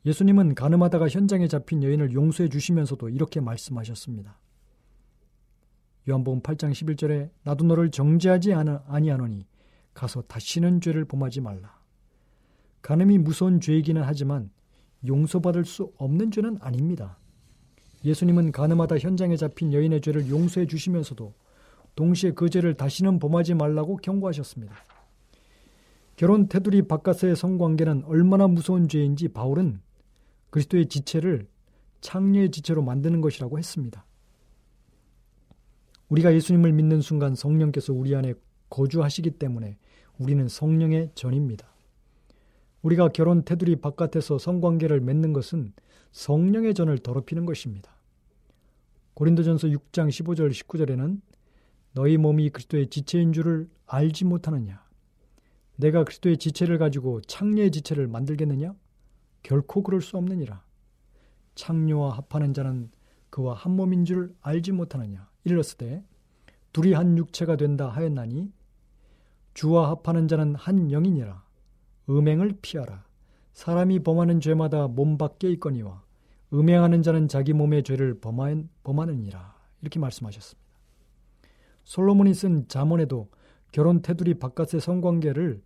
예수님은 0.04 0.54
간음하다가 0.54 1.08
현장에 1.08 1.48
잡힌 1.48 1.82
여인을 1.82 2.12
용서해 2.12 2.48
주시면서도 2.48 3.08
이렇게 3.08 3.40
말씀하셨습니다. 3.40 4.38
요한복음 6.08 6.40
8장 6.40 6.70
11절에 6.72 7.28
나도 7.42 7.66
너를 7.66 7.90
정죄하지 7.90 8.54
아니하노니 8.54 9.46
가서 9.92 10.22
다시는 10.22 10.80
죄를 10.80 11.04
범하지 11.04 11.42
말라. 11.42 11.78
간음이 12.80 13.18
무서운 13.18 13.60
죄이기는 13.60 14.02
하지만 14.02 14.50
용서받을 15.06 15.66
수 15.66 15.92
없는 15.98 16.30
죄는 16.30 16.58
아닙니다. 16.60 17.18
예수님은 18.04 18.52
가늠하다 18.52 18.98
현장에 18.98 19.36
잡힌 19.36 19.72
여인의 19.72 20.00
죄를 20.00 20.30
용서해 20.30 20.66
주시면서도 20.66 21.34
동시에 21.94 22.30
그 22.30 22.48
죄를 22.48 22.74
다시는 22.74 23.18
범하지 23.18 23.54
말라고 23.54 23.96
경고하셨습니다. 23.96 24.74
결혼 26.16 26.48
테두리 26.48 26.88
바깥의 26.88 27.36
성관계는 27.36 28.04
얼마나 28.04 28.48
무서운 28.48 28.88
죄인지 28.88 29.28
바울은 29.28 29.80
그리스도의 30.50 30.86
지체를 30.86 31.48
창녀의 32.00 32.50
지체로 32.50 32.82
만드는 32.82 33.20
것이라고 33.20 33.58
했습니다. 33.58 34.06
우리가 36.08 36.34
예수님을 36.34 36.72
믿는 36.72 37.00
순간 37.00 37.34
성령께서 37.34 37.92
우리 37.92 38.14
안에 38.14 38.34
거주하시기 38.70 39.32
때문에 39.32 39.78
우리는 40.18 40.48
성령의 40.48 41.10
전입니다. 41.14 41.68
우리가 42.82 43.08
결혼 43.08 43.44
테두리 43.44 43.76
바깥에서 43.76 44.38
성관계를 44.38 45.00
맺는 45.00 45.32
것은 45.32 45.72
성령의 46.12 46.74
전을 46.74 46.98
더럽히는 46.98 47.44
것입니다. 47.44 47.94
고린도전서 49.14 49.68
6장 49.68 50.08
15절 50.08 50.50
19절에는 50.50 51.20
너희 51.92 52.16
몸이 52.16 52.50
그리스도의 52.50 52.88
지체인 52.88 53.32
줄을 53.32 53.68
알지 53.86 54.24
못하느냐? 54.24 54.82
내가 55.76 56.04
그리스도의 56.04 56.38
지체를 56.38 56.78
가지고 56.78 57.20
창녀의 57.22 57.70
지체를 57.72 58.06
만들겠느냐? 58.06 58.74
결코 59.42 59.82
그럴 59.82 60.00
수 60.00 60.16
없느니라. 60.16 60.62
창녀와 61.54 62.16
합하는 62.16 62.54
자는 62.54 62.90
그와 63.30 63.54
한 63.54 63.72
몸인 63.72 64.04
줄 64.04 64.34
알지 64.40 64.72
못하느냐? 64.72 65.28
일렀을 65.44 65.78
때 65.78 66.04
둘이 66.72 66.92
한 66.92 67.16
육체가 67.16 67.56
된다 67.56 67.88
하였나니 67.88 68.52
주와 69.54 69.90
합하는 69.90 70.28
자는 70.28 70.54
한 70.54 70.88
영이니라. 70.88 71.42
음행을 72.08 72.58
피하라. 72.62 73.04
사람이 73.52 74.00
범하는 74.04 74.40
죄마다 74.40 74.86
몸 74.86 75.18
밖에 75.18 75.50
있거니와 75.52 76.02
음행하는 76.52 77.02
자는 77.02 77.28
자기 77.28 77.52
몸의 77.52 77.82
죄를 77.82 78.20
범하는, 78.20 78.68
범하느니라. 78.84 79.56
이렇게 79.82 79.98
말씀하셨습니다. 79.98 80.68
솔로몬이 81.84 82.34
쓴 82.34 82.68
자문에도 82.68 83.28
결혼 83.72 84.00
테두리 84.00 84.34
바깥의 84.34 84.80
성관계를 84.80 85.60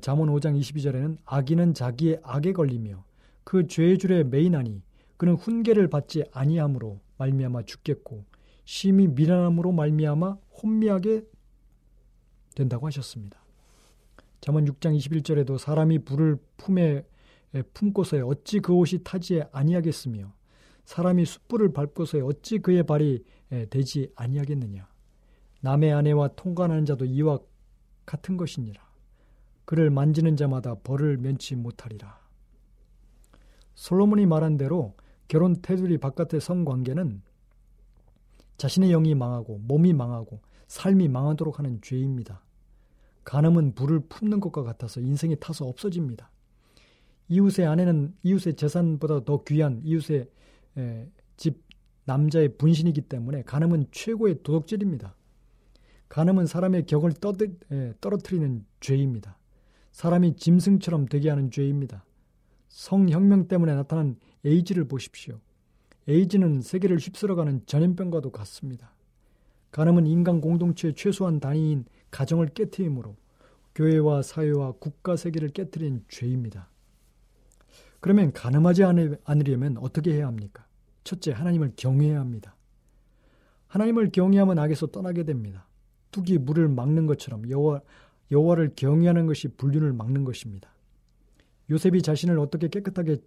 자문 0.00 0.28
5장 0.30 0.58
22절에는 0.60 1.18
악인은 1.24 1.74
자기의 1.74 2.20
악에 2.22 2.52
걸리며 2.52 3.04
그 3.44 3.66
죄의 3.66 3.98
줄에 3.98 4.24
매인하니 4.24 4.82
그는 5.16 5.34
훈계를 5.34 5.88
받지 5.88 6.24
아니함으로 6.32 7.00
말미암아 7.18 7.62
죽겠고 7.64 8.24
심히 8.66 9.06
미련함으로 9.06 9.70
말미암아 9.72 10.38
혼미하게 10.60 11.24
된다고 12.56 12.86
하셨습니다. 12.88 13.40
잠언 14.40 14.64
6장 14.64 14.96
21절에도 14.98 15.56
사람이 15.56 16.00
불을 16.00 16.36
품에 16.56 17.06
품고서야 17.72 18.24
어찌 18.24 18.58
그 18.58 18.74
옷이 18.74 19.02
타지 19.04 19.42
아니하겠으며 19.52 20.34
사람이 20.84 21.24
숯불을 21.24 21.72
밟고서야 21.72 22.24
어찌 22.24 22.58
그의 22.58 22.82
발이 22.82 23.24
되지 23.70 24.10
아니하겠느냐? 24.16 24.88
남의 25.60 25.92
아내와 25.92 26.28
통관하는 26.34 26.84
자도 26.84 27.04
이와 27.04 27.38
같은 28.04 28.36
것이니라. 28.36 28.84
그를 29.64 29.90
만지는 29.90 30.36
자마다 30.36 30.74
벌을 30.74 31.18
면치 31.18 31.54
못하리라. 31.54 32.20
솔로몬이 33.74 34.26
말한 34.26 34.56
대로 34.56 34.94
결혼 35.28 35.54
테두리 35.62 35.98
바깥의 35.98 36.40
성관계는 36.40 37.22
자신의 38.56 38.90
영이 38.90 39.14
망하고 39.14 39.58
몸이 39.58 39.92
망하고 39.92 40.40
삶이 40.68 41.08
망하도록 41.08 41.58
하는 41.58 41.80
죄입니다. 41.82 42.42
간음은 43.24 43.74
불을 43.74 44.00
품는 44.08 44.40
것과 44.40 44.62
같아서 44.62 45.00
인생이 45.00 45.36
타서 45.40 45.66
없어집니다. 45.66 46.30
이웃의 47.28 47.66
아내는 47.66 48.14
이웃의 48.22 48.54
재산보다 48.54 49.24
더 49.24 49.42
귀한 49.44 49.80
이웃의 49.84 50.30
에, 50.78 51.08
집 51.36 51.62
남자의 52.04 52.56
분신이기 52.56 53.02
때문에 53.02 53.42
간음은 53.42 53.86
최고의 53.90 54.42
도덕질입니다. 54.44 55.16
간음은 56.08 56.46
사람의 56.46 56.86
격을 56.86 57.14
떠들, 57.14 57.58
에, 57.72 57.92
떨어뜨리는 58.00 58.64
죄입니다. 58.80 59.38
사람이 59.90 60.36
짐승처럼 60.36 61.06
되게 61.06 61.30
하는 61.30 61.50
죄입니다. 61.50 62.04
성혁명 62.68 63.48
때문에 63.48 63.74
나타난 63.74 64.16
에이즈를 64.44 64.86
보십시오. 64.86 65.40
에이즈는 66.08 66.62
세계를 66.62 66.98
휩쓸어가는 66.98 67.66
전염병과도 67.66 68.30
같습니다. 68.30 68.92
간음은 69.72 70.06
인간 70.06 70.40
공동체의 70.40 70.94
최소한 70.94 71.40
단위인 71.40 71.84
가정을 72.10 72.48
깨뜨림으로 72.48 73.16
교회와 73.74 74.22
사회와 74.22 74.72
국가 74.78 75.16
세계를 75.16 75.50
깨뜨린 75.50 76.04
죄입니다. 76.08 76.68
그러면 78.00 78.32
가늠하지 78.32 78.84
않으려면 79.24 79.76
어떻게 79.78 80.12
해야 80.12 80.28
합니까? 80.28 80.64
첫째, 81.04 81.32
하나님을 81.32 81.72
경외해야 81.76 82.20
합니다. 82.20 82.54
하나님을 83.68 84.12
경외하면 84.12 84.58
악에서 84.58 84.86
떠나게 84.86 85.24
됩니다. 85.24 85.66
뚝이 86.12 86.38
물을 86.38 86.68
막는 86.68 87.06
것처럼 87.06 87.50
여호와 87.50 87.82
여호와를 88.30 88.72
경외하는 88.76 89.26
것이 89.26 89.48
불륜을 89.48 89.92
막는 89.92 90.24
것입니다. 90.24 90.70
요셉이 91.68 92.02
자신을 92.02 92.38
어떻게 92.38 92.68
깨끗하게 92.68 93.18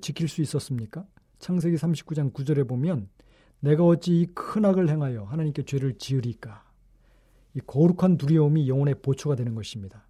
지킬 0.00 0.28
수 0.28 0.42
있었습니까? 0.42 1.06
창세기 1.38 1.76
39장 1.76 2.32
9절에 2.32 2.66
보면 2.68 3.08
내가 3.60 3.84
어찌 3.84 4.20
이 4.20 4.26
큰 4.34 4.64
악을 4.64 4.88
행하여 4.88 5.24
하나님께 5.24 5.64
죄를 5.64 5.94
지으리까? 5.98 6.64
이 7.54 7.60
거룩한 7.60 8.18
두려움이 8.18 8.68
영혼의 8.68 8.96
보초가 9.02 9.34
되는 9.36 9.54
것입니다. 9.54 10.06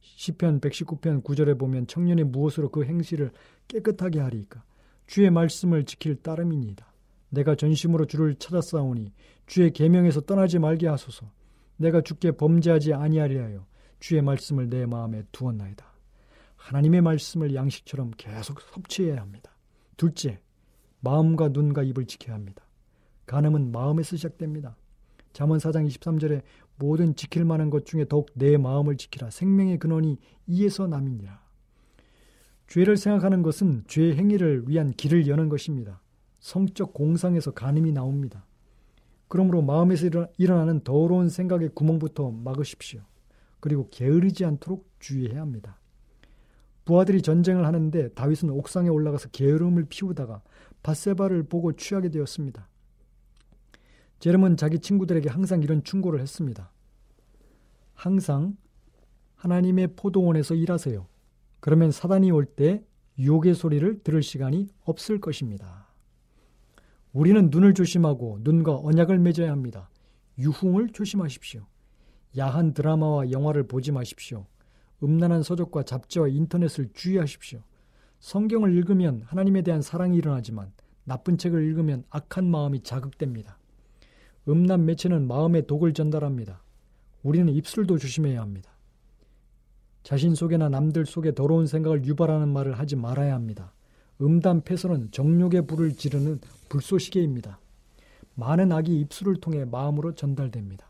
시편 0.00 0.60
119편 0.60 1.22
9절에 1.22 1.58
보면 1.58 1.86
청년이 1.86 2.24
무엇으로 2.24 2.70
그 2.70 2.84
행실을 2.84 3.30
깨끗하게 3.68 4.20
하리까? 4.20 4.64
주의 5.06 5.30
말씀을 5.30 5.84
지킬 5.84 6.16
따름이니이다. 6.16 6.86
내가 7.30 7.54
전심으로 7.54 8.06
주를 8.06 8.34
찾았사오니 8.36 9.12
주의 9.46 9.70
계명에서 9.72 10.22
떠나지 10.22 10.58
말게 10.58 10.88
하소서. 10.88 11.30
내가 11.76 12.00
주께 12.00 12.30
범죄하지 12.32 12.94
아니하리하여 12.94 13.66
주의 14.00 14.22
말씀을 14.22 14.68
내 14.68 14.86
마음에 14.86 15.22
두었나이다. 15.32 15.84
하나님의 16.56 17.00
말씀을 17.02 17.54
양식처럼 17.54 18.12
계속 18.16 18.60
섭취해야 18.60 19.20
합니다. 19.20 19.50
둘째, 19.96 20.40
마음과 21.04 21.48
눈과 21.48 21.82
입을 21.82 22.06
지켜야 22.06 22.34
합니다. 22.34 22.64
간음은 23.26 23.70
마음에서 23.70 24.16
시작됩니다. 24.16 24.76
잠언 25.32 25.58
4장 25.58 25.86
23절에 25.88 26.42
모든 26.76 27.14
지킬 27.14 27.44
만한 27.44 27.70
것 27.70 27.86
중에 27.86 28.06
더욱 28.08 28.28
내 28.34 28.56
마음을 28.56 28.96
지키라. 28.96 29.30
생명의 29.30 29.78
근원이 29.78 30.18
이에서 30.46 30.86
남이니라. 30.86 31.42
죄를 32.66 32.96
생각하는 32.96 33.42
것은 33.42 33.84
죄 33.86 34.14
행위를 34.14 34.68
위한 34.68 34.90
길을 34.92 35.28
여는 35.28 35.48
것입니다. 35.48 36.00
성적 36.40 36.92
공상에서 36.92 37.52
간음이 37.52 37.92
나옵니다. 37.92 38.44
그러므로 39.28 39.62
마음에서 39.62 40.28
일어나는 40.38 40.80
더러운 40.80 41.28
생각의 41.28 41.70
구멍부터 41.74 42.30
막으십시오. 42.30 43.00
그리고 43.60 43.88
게으르지 43.90 44.44
않도록 44.44 44.88
주의해야 44.98 45.40
합니다. 45.40 45.78
부하들이 46.84 47.22
전쟁을 47.22 47.66
하는데 47.66 48.08
다윗은 48.10 48.50
옥상에 48.50 48.88
올라가서 48.88 49.30
게으름을 49.30 49.86
피우다가 49.88 50.42
바세바를 50.82 51.44
보고 51.44 51.72
취하게 51.72 52.10
되었습니다. 52.10 52.68
제롬은 54.18 54.56
자기 54.56 54.78
친구들에게 54.78 55.28
항상 55.28 55.62
이런 55.62 55.82
충고를 55.82 56.20
했습니다. 56.20 56.70
항상 57.94 58.56
하나님의 59.36 59.94
포도원에서 59.96 60.54
일하세요. 60.54 61.06
그러면 61.60 61.90
사단이 61.90 62.30
올 62.30 62.46
때 62.46 62.84
유혹의 63.18 63.54
소리를 63.54 64.02
들을 64.02 64.22
시간이 64.22 64.68
없을 64.84 65.20
것입니다. 65.20 65.88
우리는 67.12 67.48
눈을 67.50 67.74
조심하고 67.74 68.40
눈과 68.42 68.76
언약을 68.76 69.18
맺어야 69.20 69.50
합니다. 69.52 69.88
유흥을 70.38 70.88
조심하십시오. 70.90 71.64
야한 72.36 72.74
드라마와 72.74 73.30
영화를 73.30 73.68
보지 73.68 73.92
마십시오. 73.92 74.46
음란한 75.04 75.42
서적과 75.42 75.82
잡지와 75.82 76.28
인터넷을 76.28 76.88
주의하십시오. 76.94 77.60
성경을 78.20 78.74
읽으면 78.74 79.22
하나님에 79.26 79.62
대한 79.62 79.82
사랑이 79.82 80.16
일어나지만 80.16 80.72
나쁜 81.04 81.36
책을 81.36 81.62
읽으면 81.62 82.04
악한 82.08 82.50
마음이 82.50 82.82
자극됩니다. 82.82 83.58
음란 84.48 84.86
매체는 84.86 85.28
마음의 85.28 85.66
독을 85.66 85.92
전달합니다. 85.92 86.62
우리는 87.22 87.52
입술도 87.52 87.98
조심해야 87.98 88.40
합니다. 88.40 88.70
자신 90.02 90.34
속에나 90.34 90.68
남들 90.68 91.06
속에 91.06 91.34
더러운 91.34 91.66
생각을 91.66 92.04
유발하는 92.04 92.48
말을 92.48 92.78
하지 92.78 92.96
말아야 92.96 93.34
합니다. 93.34 93.72
음담 94.20 94.62
패설은 94.62 95.10
정욕의 95.10 95.66
불을 95.66 95.94
지르는 95.94 96.40
불쏘시개입니다. 96.68 97.58
많은 98.34 98.72
악이 98.72 99.00
입술을 99.00 99.36
통해 99.36 99.64
마음으로 99.64 100.14
전달됩니다. 100.14 100.86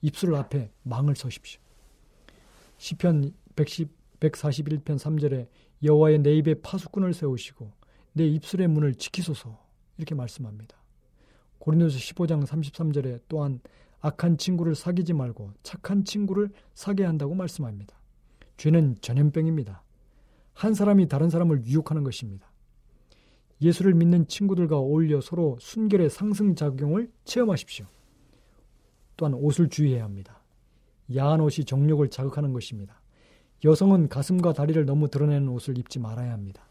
입술 0.00 0.34
앞에 0.34 0.70
망을 0.82 1.16
서십시오. 1.16 1.60
시편 2.78 3.32
110, 3.56 3.90
141편 4.20 4.98
3절에 4.98 5.48
여호와의 5.82 6.20
내 6.20 6.34
입에 6.36 6.54
파수꾼을 6.60 7.12
세우시고 7.12 7.72
내 8.12 8.26
입술의 8.26 8.68
문을 8.68 8.94
지키소서 8.94 9.58
이렇게 9.96 10.14
말씀합니다. 10.14 10.76
고린도서 11.58 11.98
15장 11.98 12.44
33절에 12.44 13.20
또한 13.28 13.60
악한 14.00 14.36
친구를 14.36 14.74
사귀지 14.74 15.12
말고 15.12 15.52
착한 15.62 16.04
친구를 16.04 16.50
사귀어야 16.74 17.08
한다고 17.08 17.34
말씀합니다. 17.34 17.96
죄는 18.56 18.96
전염병입니다. 19.00 19.82
한 20.54 20.74
사람이 20.74 21.08
다른 21.08 21.30
사람을 21.30 21.64
유혹하는 21.66 22.04
것입니다. 22.04 22.50
예수를 23.60 23.94
믿는 23.94 24.26
친구들과 24.26 24.76
어울려 24.76 25.20
서로 25.20 25.56
순결의 25.60 26.10
상승작용을 26.10 27.10
체험하십시오. 27.24 27.86
또한 29.16 29.34
옷을 29.34 29.68
주의해야 29.68 30.02
합니다. 30.02 30.42
야한 31.14 31.40
옷이 31.40 31.64
정욕을 31.64 32.10
자극하는 32.10 32.52
것입니다. 32.52 33.01
여성은 33.64 34.08
가슴과 34.08 34.54
다리를 34.54 34.84
너무 34.86 35.08
드러내는 35.08 35.48
옷을 35.48 35.78
입지 35.78 36.00
말아야 36.00 36.32
합니다. 36.32 36.64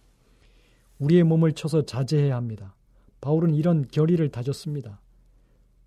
우리의 1.00 1.24
몸을 1.24 1.54
쳐서 1.54 1.86
자제해야 1.86 2.36
합니다. 2.36 2.76
바울은 3.22 3.54
이런 3.54 3.88
결의를 3.88 4.30
다졌습니다. 4.30 5.00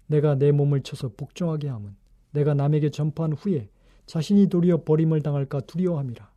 내가 0.07 0.35
내 0.35 0.51
몸을 0.51 0.83
쳐서 0.83 1.11
복종하게 1.17 1.69
함은 1.69 1.95
내가 2.33 2.55
남에게 2.55 2.90
전파한 2.90 3.35
후에 3.35 3.69
자신이 4.07 4.49
도리어 4.49 4.85
버림을 4.85 5.23
당할까 5.23 5.61
두려워함이라. 5.61 6.31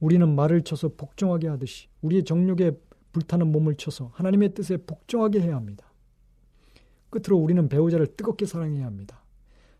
우리는 0.00 0.34
말을 0.34 0.62
쳐서 0.62 0.90
복종하게 0.96 1.48
하듯이 1.48 1.88
우리의 2.02 2.24
정욕에 2.24 2.72
불타는 3.12 3.50
몸을 3.50 3.74
쳐서 3.76 4.10
하나님의 4.14 4.54
뜻에 4.54 4.76
복종하게 4.78 5.40
해야 5.40 5.56
합니다. 5.56 5.86
끝으로 7.10 7.38
우리는 7.38 7.68
배우자를 7.68 8.06
뜨겁게 8.16 8.46
사랑해야 8.46 8.84
합니다. 8.84 9.22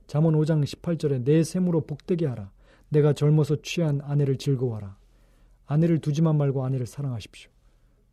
잠언 0.06 0.34
5장 0.34 0.64
18절에 0.64 1.24
내 1.24 1.42
샘으로 1.44 1.82
복되게 1.82 2.26
하라. 2.26 2.50
내가 2.88 3.12
젊어서 3.12 3.56
취한 3.62 4.00
아내를 4.02 4.36
즐거워하라. 4.36 4.96
아내를 5.66 5.98
두지만 5.98 6.36
말고 6.36 6.64
아내를 6.64 6.86
사랑하십시오. 6.86 7.50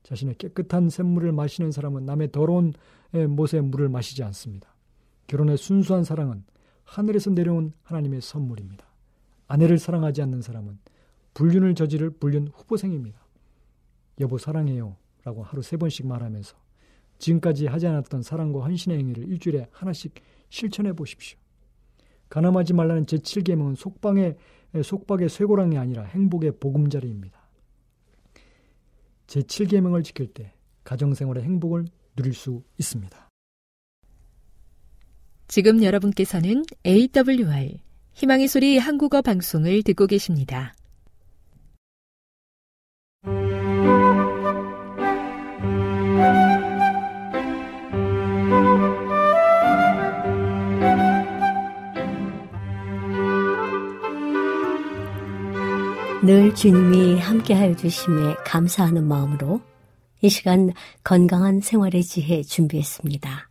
자신의 0.04 0.36
깨끗한 0.36 0.90
샘물을 0.90 1.32
마시는 1.32 1.72
사람은 1.72 2.06
남의 2.06 2.32
더러운 2.32 2.74
못의 3.12 3.62
물을 3.62 3.90
마시지 3.90 4.24
않습니다. 4.24 4.76
결혼의 5.28 5.58
순수한 5.58 6.04
사랑은 6.04 6.44
하늘에서 6.84 7.32
내려온 7.32 7.74
하나님의 7.84 8.22
선물입니다. 8.22 8.86
아내를 9.48 9.80
사랑하지 9.80 10.22
않는 10.24 10.42
사람은 10.42 10.78
불륜을 11.34 11.76
저지를 11.76 12.12
불륜 12.12 12.48
후보생입니다. 12.54 13.20
여보 14.20 14.38
사랑해요 14.38 14.96
라고 15.24 15.44
하루 15.44 15.62
세 15.62 15.78
번씩 15.78 16.06
말하면서 16.08 16.56
지금까지 17.18 17.68
하지 17.68 17.88
않았던 17.88 18.22
사랑과 18.22 18.64
헌신의 18.64 19.00
행위를 19.00 19.28
일주일에 19.28 19.68
하나씩 19.72 20.14
실천해 20.50 20.94
보십시오. 20.94 21.38
가늠하지 22.30 22.74
말라는 22.74 23.06
제7계명은 23.06 23.76
속방의 23.76 24.38
속박의 24.84 25.30
쇠고랑이 25.30 25.78
아니라 25.78 26.04
행복의 26.04 26.60
보금자리입니다. 26.60 27.40
제7계명을 29.28 30.04
지킬 30.04 30.28
때 30.28 30.54
가정생활의 30.84 31.44
행복을 31.44 31.86
누릴 32.16 32.34
수 32.34 32.64
있습니다. 32.78 33.30
지금 35.48 35.84
여러분께서는 35.84 36.64
AWR 36.86 37.78
희망의 38.14 38.48
소리 38.48 38.78
한국어 38.78 39.22
방송을 39.22 39.84
듣고 39.84 40.08
계십니다. 40.08 40.74
늘 56.26 56.56
주님이 56.56 57.20
함께하여 57.20 57.76
주심에 57.76 58.34
감사하는 58.46 59.08
마음으로 59.08 59.62
이 60.22 60.30
시간 60.30 60.74
건강한 61.04 61.62
생활의 61.62 62.02
지혜 62.04 62.42
준비했습니다. 62.42 63.48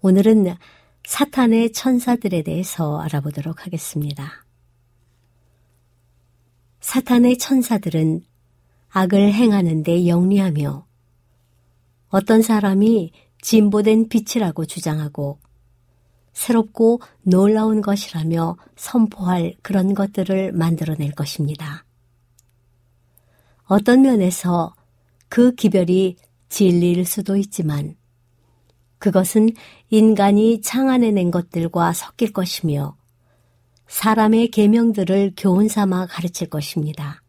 오늘은 0.00 0.56
사탄의 1.04 1.70
천사들에 1.70 2.42
대해서 2.42 2.98
알아보도록 2.98 3.64
하겠습니다. 3.64 4.44
사탄의 6.80 7.38
천사들은 7.38 8.24
악을 8.88 9.32
행하는데 9.32 10.08
영리하며 10.08 10.84
어떤 12.08 12.42
사람이 12.42 13.12
진보된 13.40 14.08
빛이라고 14.08 14.64
주장하고 14.64 15.38
새롭고 16.38 17.00
놀라운 17.22 17.82
것이라며 17.82 18.56
선포할 18.76 19.54
그런 19.60 19.92
것들을 19.92 20.52
만들어낼 20.52 21.10
것입니다. 21.10 21.84
어떤 23.64 24.02
면에서 24.02 24.72
그 25.28 25.52
기별이 25.56 26.16
진리일 26.48 27.04
수도 27.06 27.36
있지만 27.36 27.96
그것은 28.98 29.50
인간이 29.90 30.60
창안해낸 30.60 31.32
것들과 31.32 31.92
섞일 31.92 32.32
것이며 32.32 32.96
사람의 33.88 34.52
계명들을 34.52 35.32
교훈 35.36 35.66
삼아 35.66 36.06
가르칠 36.06 36.48
것입니다. 36.48 37.20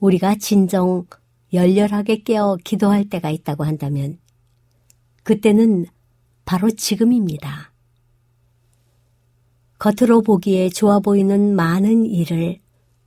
우리가 0.00 0.34
진정 0.34 1.06
열렬하게 1.52 2.24
깨어 2.24 2.58
기도할 2.64 3.08
때가 3.08 3.30
있다고 3.30 3.62
한다면 3.62 4.18
그때는 5.22 5.86
바로 6.44 6.70
지금입니다. 6.70 7.72
겉으로 9.78 10.22
보기에 10.22 10.70
좋아 10.70 11.00
보이는 11.00 11.54
많은 11.54 12.06
일을 12.06 12.60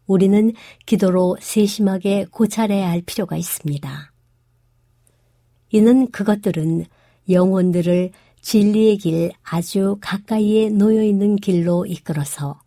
우리는 0.06 0.54
기도로 0.86 1.38
세심하게 1.42 2.28
고찰해야 2.32 2.90
할 2.90 3.02
필요가 3.02 3.36
있습니다. 3.36 4.12
이는 5.72 6.12
그것들은 6.12 6.86
영혼들을 7.30 8.12
진리의 8.42 8.98
길 8.98 9.32
아주 9.44 9.98
가까이에 10.00 10.70
놓여 10.70 11.04
있는 11.04 11.36
길로 11.36 11.86
이끌어서 11.86 12.62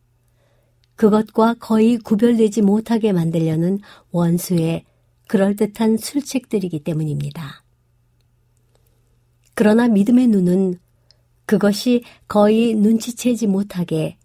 그것과 0.97 1.55
거의 1.55 1.97
구별되지 1.97 2.61
못하게 2.61 3.13
만들려는 3.13 3.79
원수의 4.11 4.85
그럴듯한 5.29 5.97
술책들이기 5.97 6.81
때문입니다. 6.81 7.65
그러나 9.61 9.89
믿음의 9.89 10.29
눈은 10.29 10.79
그것이 11.45 12.03
거의 12.29 12.75
눈치채지 12.75 13.47
못하게 13.47 14.17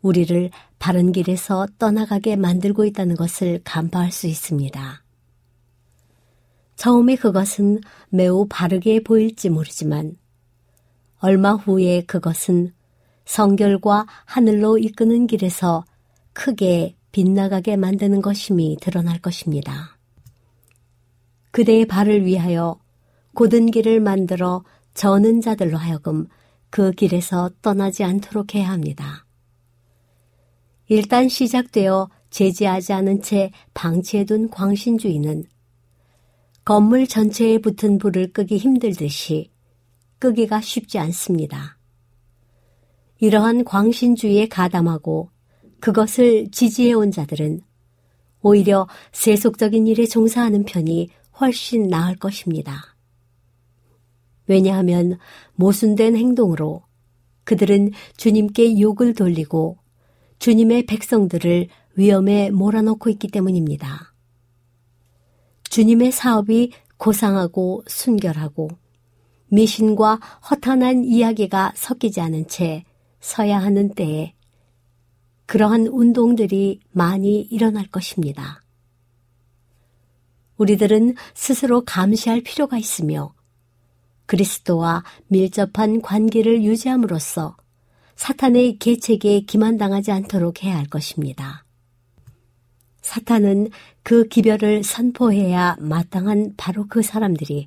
우리를 0.00 0.48
바른 0.78 1.12
길에서 1.12 1.66
떠나가게 1.78 2.36
만들고 2.36 2.86
있다는 2.86 3.16
것을 3.16 3.60
간파할 3.64 4.10
수 4.10 4.26
있습니다. 4.28 5.04
처음에 6.76 7.16
그것은 7.16 7.80
매우 8.08 8.46
바르게 8.48 9.02
보일지 9.02 9.50
모르지만 9.50 10.16
얼마 11.18 11.52
후에 11.52 12.04
그것은 12.06 12.72
성결과 13.26 14.06
하늘로 14.24 14.78
이끄는 14.78 15.26
길에서 15.26 15.84
크게 16.32 16.96
빗나가게 17.10 17.76
만드는 17.76 18.22
것임이 18.22 18.78
드러날 18.80 19.20
것입니다. 19.20 19.98
그대의 21.50 21.84
발을 21.84 22.24
위하여 22.24 22.80
곧은 23.34 23.70
길을 23.70 24.00
만들어 24.00 24.64
저는 24.94 25.40
자들로 25.40 25.76
하여금 25.76 26.26
그 26.70 26.92
길에서 26.92 27.50
떠나지 27.60 28.04
않도록 28.04 28.54
해야 28.54 28.70
합니다. 28.70 29.26
일단 30.88 31.28
시작되어 31.28 32.08
제지하지 32.30 32.92
않은 32.92 33.22
채 33.22 33.50
방치해둔 33.74 34.50
광신주의는 34.50 35.44
건물 36.64 37.06
전체에 37.06 37.58
붙은 37.58 37.98
불을 37.98 38.32
끄기 38.32 38.56
힘들듯이 38.56 39.50
끄기가 40.18 40.60
쉽지 40.60 40.98
않습니다. 40.98 41.78
이러한 43.18 43.64
광신주의에 43.64 44.48
가담하고 44.48 45.30
그것을 45.80 46.50
지지해온 46.50 47.10
자들은 47.10 47.60
오히려 48.40 48.88
세속적인 49.12 49.86
일에 49.86 50.06
종사하는 50.06 50.64
편이 50.64 51.08
훨씬 51.40 51.88
나을 51.88 52.16
것입니다. 52.16 52.91
왜냐하면 54.46 55.18
모순된 55.54 56.16
행동으로 56.16 56.82
그들은 57.44 57.92
주님께 58.16 58.80
욕을 58.80 59.14
돌리고 59.14 59.78
주님의 60.38 60.86
백성들을 60.86 61.68
위험에 61.96 62.50
몰아넣고 62.50 63.10
있기 63.10 63.28
때문입니다. 63.28 64.14
주님의 65.70 66.12
사업이 66.12 66.72
고상하고 66.96 67.84
순결하고 67.86 68.68
미신과 69.48 70.20
허탄한 70.50 71.04
이야기가 71.04 71.72
섞이지 71.76 72.20
않은 72.20 72.48
채 72.48 72.84
서야 73.20 73.58
하는 73.58 73.94
때에 73.94 74.34
그러한 75.46 75.86
운동들이 75.86 76.80
많이 76.90 77.40
일어날 77.42 77.86
것입니다. 77.86 78.62
우리들은 80.56 81.14
스스로 81.34 81.84
감시할 81.84 82.40
필요가 82.40 82.78
있으며 82.78 83.34
그리스도와 84.32 85.04
밀접한 85.28 86.00
관계를 86.00 86.64
유지함으로써 86.64 87.54
사탄의 88.16 88.78
계책에 88.78 89.40
기만당하지 89.40 90.10
않도록 90.10 90.64
해야 90.64 90.78
할 90.78 90.86
것입니다. 90.86 91.66
사탄은 93.02 93.68
그 94.02 94.28
기별을 94.28 94.84
선포해야 94.84 95.76
마땅한 95.80 96.54
바로 96.56 96.86
그 96.88 97.02
사람들이 97.02 97.66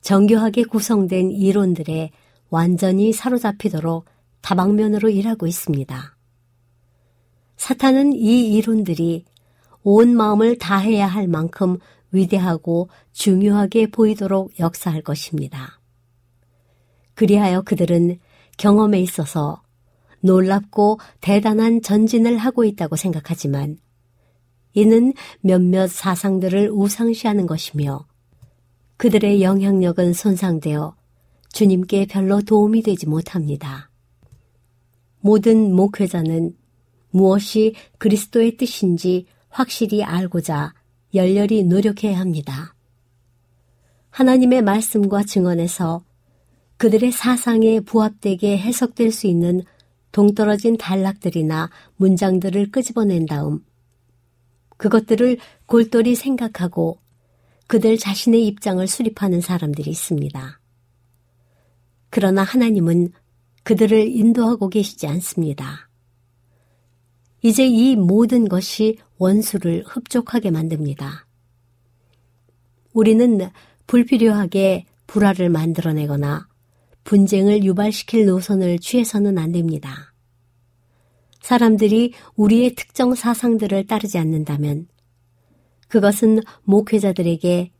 정교하게 0.00 0.64
구성된 0.64 1.30
이론들에 1.30 2.10
완전히 2.50 3.12
사로잡히도록 3.12 4.06
다방면으로 4.40 5.10
일하고 5.10 5.46
있습니다. 5.46 6.16
사탄은 7.56 8.14
이 8.14 8.52
이론들이 8.54 9.24
온 9.84 10.16
마음을 10.16 10.58
다해야 10.58 11.06
할 11.06 11.28
만큼 11.28 11.78
위대하고 12.12 12.88
중요하게 13.12 13.90
보이도록 13.90 14.58
역사할 14.58 15.02
것입니다. 15.02 15.80
그리하여 17.14 17.62
그들은 17.62 18.18
경험에 18.58 19.00
있어서 19.00 19.62
놀랍고 20.20 20.98
대단한 21.20 21.82
전진을 21.82 22.38
하고 22.38 22.64
있다고 22.64 22.96
생각하지만 22.96 23.78
이는 24.74 25.12
몇몇 25.40 25.88
사상들을 25.88 26.70
우상시하는 26.70 27.46
것이며 27.46 28.06
그들의 28.96 29.42
영향력은 29.42 30.12
손상되어 30.12 30.94
주님께 31.52 32.06
별로 32.06 32.40
도움이 32.40 32.82
되지 32.82 33.06
못합니다. 33.06 33.90
모든 35.20 35.74
목회자는 35.74 36.56
무엇이 37.10 37.74
그리스도의 37.98 38.56
뜻인지 38.56 39.26
확실히 39.48 40.02
알고자 40.02 40.72
열렬히 41.14 41.64
노력해야 41.64 42.18
합니다. 42.18 42.74
하나님의 44.10 44.62
말씀과 44.62 45.24
증언에서 45.24 46.04
그들의 46.76 47.12
사상에 47.12 47.80
부합되게 47.80 48.58
해석될 48.58 49.12
수 49.12 49.26
있는 49.26 49.62
동떨어진 50.10 50.76
단락들이나 50.76 51.70
문장들을 51.96 52.70
끄집어낸 52.70 53.26
다음 53.26 53.64
그것들을 54.76 55.38
골똘히 55.66 56.14
생각하고 56.14 56.98
그들 57.68 57.96
자신의 57.96 58.46
입장을 58.48 58.86
수립하는 58.86 59.40
사람들이 59.40 59.90
있습니다. 59.90 60.60
그러나 62.10 62.42
하나님은 62.42 63.12
그들을 63.62 64.08
인도하고 64.08 64.68
계시지 64.68 65.06
않습니다. 65.06 65.88
이제 67.42 67.66
이 67.66 67.96
모든 67.96 68.48
것이 68.48 68.98
원수를 69.18 69.82
흡족하게 69.86 70.50
만듭니다. 70.50 71.26
우리는 72.92 73.50
불필요하게 73.86 74.86
불화를 75.06 75.48
만들어내거나 75.50 76.48
분쟁을 77.04 77.64
유발시킬 77.64 78.26
노선을 78.26 78.78
취해서는 78.78 79.38
안 79.38 79.50
됩니다. 79.52 80.14
사람들이 81.40 82.12
우리의 82.36 82.76
특정 82.76 83.14
사상들을 83.14 83.88
따르지 83.88 84.18
않는다면 84.18 84.86
그것은 85.88 86.40
목회자들에게 86.62 87.72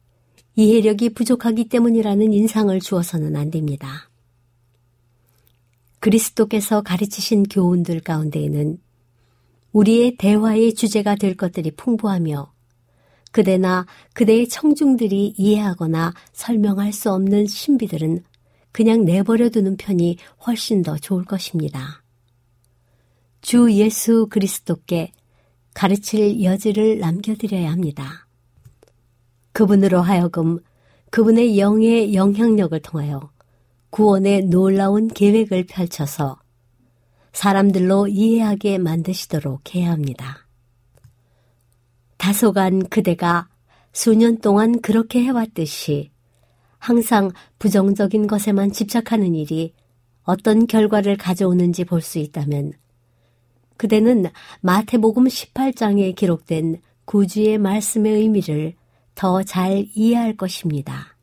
이해력이 0.56 1.10
부족하기 1.10 1.68
때문이라는 1.68 2.32
인상을 2.32 2.78
주어서는 2.80 3.36
안 3.36 3.50
됩니다. 3.50 4.10
그리스도께서 6.00 6.82
가르치신 6.82 7.44
교훈들 7.44 8.00
가운데에는 8.00 8.78
우리의 9.72 10.16
대화의 10.16 10.74
주제가 10.74 11.16
될 11.16 11.36
것들이 11.36 11.70
풍부하며 11.72 12.52
그대나 13.32 13.86
그대의 14.12 14.48
청중들이 14.48 15.34
이해하거나 15.36 16.12
설명할 16.32 16.92
수 16.92 17.10
없는 17.10 17.46
신비들은 17.46 18.22
그냥 18.72 19.04
내버려 19.04 19.48
두는 19.48 19.76
편이 19.76 20.18
훨씬 20.46 20.82
더 20.82 20.96
좋을 20.96 21.24
것입니다. 21.24 22.02
주 23.40 23.72
예수 23.72 24.28
그리스도께 24.30 25.12
가르칠 25.74 26.42
여지를 26.42 26.98
남겨드려야 26.98 27.70
합니다. 27.70 28.26
그분으로 29.52 30.00
하여금 30.00 30.58
그분의 31.10 31.58
영의 31.58 32.14
영향력을 32.14 32.78
통하여 32.80 33.30
구원의 33.90 34.44
놀라운 34.44 35.08
계획을 35.08 35.66
펼쳐서 35.66 36.41
사람들로 37.32 38.08
이해하게 38.08 38.78
만드시도록 38.78 39.74
해야 39.74 39.90
합니다. 39.90 40.46
다소간 42.18 42.88
그대가 42.88 43.48
수년 43.92 44.38
동안 44.38 44.80
그렇게 44.80 45.22
해왔듯이 45.24 46.10
항상 46.78 47.30
부정적인 47.58 48.26
것에만 48.26 48.72
집착하는 48.72 49.34
일이 49.34 49.74
어떤 50.24 50.66
결과를 50.66 51.16
가져오는지 51.16 51.84
볼 51.84 52.00
수 52.00 52.18
있다면 52.18 52.72
그대는 53.76 54.26
마태복음 54.60 55.24
18장에 55.24 56.14
기록된 56.14 56.80
구주의 57.04 57.58
말씀의 57.58 58.12
의미를 58.14 58.74
더 59.14 59.42
잘 59.42 59.86
이해할 59.94 60.36
것입니다. 60.36 61.16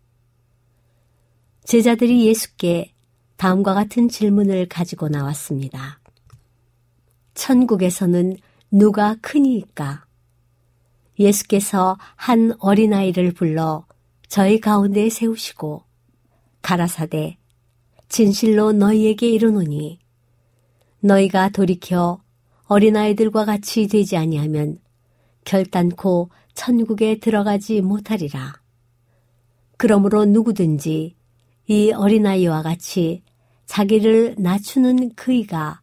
제자들이 1.63 2.28
예수께 2.28 2.93
다음과 3.38 3.74
같은 3.74 4.10
질문을 4.10 4.67
가지고 4.67 5.08
나왔습니다. 5.08 5.98
천국에서는 7.39 8.36
누가 8.69 9.15
크니까? 9.21 10.06
예수께서 11.17 11.97
한 12.17 12.54
어린아이를 12.60 13.32
불러 13.32 13.86
저희 14.28 14.60
가운데 14.60 15.10
세우시고 15.10 15.84
가라사대 16.62 17.38
진실로 18.10 18.73
너희에게 18.73 19.30
이르노니 19.30 19.99
너희가 20.99 21.49
돌이켜 21.49 22.21
어린아이들과 22.65 23.45
같이 23.45 23.88
되지 23.88 24.17
아니하면 24.17 24.78
결단코 25.45 26.30
천국에 26.54 27.19
들어가지 27.19 27.80
못하리라. 27.80 28.62
그러므로 29.78 30.25
누구든지 30.25 31.15
이 31.67 31.91
어린아이와 31.93 32.63
같이 32.63 33.23
자기를 33.65 34.36
낮추는 34.38 35.15
그이가 35.15 35.82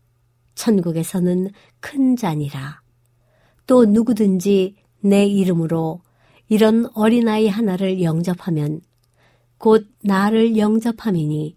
천국에서는 0.56 1.50
큰 1.78 2.16
자니라. 2.16 2.82
또 3.66 3.84
누구든지 3.84 4.74
내 5.00 5.24
이름으로 5.24 6.00
이런 6.48 6.88
어린아이 6.94 7.46
하나를 7.46 8.02
영접하면 8.02 8.80
곧 9.58 9.86
나를 10.02 10.56
영접함이니 10.56 11.56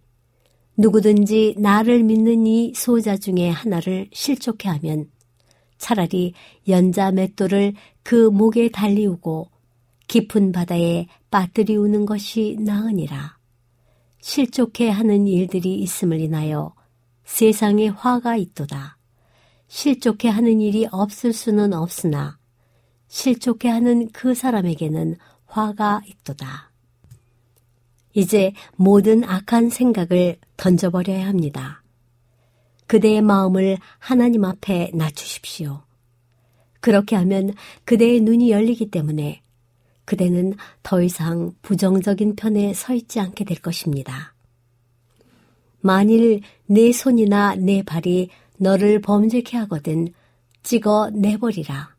누구든지 0.78 1.56
나를 1.58 2.04
믿는 2.04 2.46
이 2.46 2.74
소자 2.76 3.18
중에 3.18 3.50
하나를 3.50 4.10
실족해 4.14 4.70
하면 4.70 5.10
차라리 5.78 6.34
연자 6.68 7.12
맷돌을 7.12 7.74
그 8.04 8.30
목에 8.30 8.70
달리우고 8.70 9.50
깊은 10.08 10.52
바다에 10.52 11.08
빠뜨리우는 11.30 12.06
것이 12.06 12.58
나으니라. 12.60 13.38
실족해 14.22 14.90
하는 14.90 15.28
일들이 15.28 15.76
있음을 15.76 16.20
인하여 16.20 16.74
세상에 17.30 17.88
화가 17.88 18.36
있도다. 18.36 18.98
실족해 19.68 20.28
하는 20.28 20.60
일이 20.60 20.88
없을 20.92 21.32
수는 21.32 21.74
없으나 21.74 22.38
실족해 23.08 23.70
하는 23.70 24.10
그 24.12 24.34
사람에게는 24.34 25.16
화가 25.46 26.02
있도다. 26.06 26.72
이제 28.14 28.52
모든 28.76 29.24
악한 29.24 29.70
생각을 29.70 30.38
던져버려야 30.58 31.28
합니다. 31.28 31.82
그대의 32.88 33.22
마음을 33.22 33.78
하나님 34.00 34.44
앞에 34.44 34.92
낮추십시오. 34.94 35.84
그렇게 36.82 37.16
하면 37.16 37.54
그대의 37.86 38.22
눈이 38.22 38.52
열리기 38.52 38.90
때문에 38.90 39.44
그대는 40.04 40.56
더 40.82 41.02
이상 41.02 41.54
부정적인 41.62 42.36
편에 42.36 42.74
서 42.74 42.94
있지 42.94 43.20
않게 43.20 43.46
될 43.46 43.60
것입니다. 43.60 44.34
만일 45.82 46.42
내 46.66 46.92
손이나 46.92 47.56
내 47.56 47.84
발이 47.84 48.30
너를 48.58 49.02
범죄케 49.02 49.58
하거든 49.58 50.10
찍어 50.64 51.12
내버리라. 51.14 51.96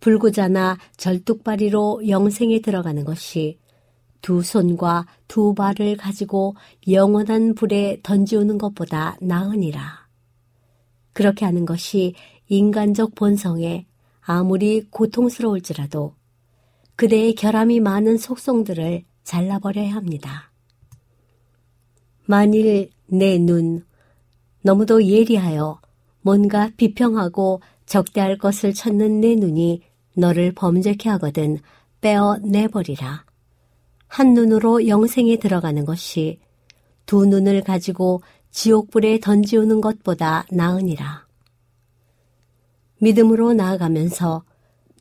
불구자나 0.00 0.78
절뚝발이로 0.96 2.08
영생에 2.08 2.60
들어가는 2.60 3.04
것이 3.04 3.58
두 4.20 4.42
손과 4.42 5.06
두 5.28 5.54
발을 5.54 5.96
가지고 5.96 6.54
영원한 6.88 7.54
불에 7.54 7.98
던지우는 8.02 8.58
것보다 8.58 9.16
나으니라. 9.20 10.06
그렇게 11.12 11.44
하는 11.44 11.64
것이 11.64 12.14
인간적 12.48 13.14
본성에 13.14 13.86
아무리 14.20 14.86
고통스러울지라도 14.90 16.14
그대의 16.96 17.34
결함이 17.34 17.80
많은 17.80 18.16
속성들을 18.16 19.04
잘라버려야 19.24 19.94
합니다. 19.94 20.53
만일 22.26 22.90
내 23.06 23.38
눈, 23.38 23.84
너무도 24.62 25.04
예리하여 25.04 25.80
뭔가 26.22 26.70
비평하고 26.76 27.60
적대할 27.86 28.38
것을 28.38 28.72
찾는 28.72 29.20
내 29.20 29.34
눈이 29.34 29.82
너를 30.16 30.52
범죄케 30.52 31.08
하거든 31.10 31.58
빼어 32.00 32.38
내버리라. 32.42 33.24
한 34.08 34.32
눈으로 34.32 34.86
영생에 34.86 35.36
들어가는 35.36 35.84
것이 35.84 36.38
두 37.04 37.26
눈을 37.26 37.62
가지고 37.62 38.22
지옥불에 38.50 39.20
던지우는 39.20 39.80
것보다 39.80 40.46
나으니라. 40.50 41.26
믿음으로 43.00 43.52
나아가면서 43.52 44.44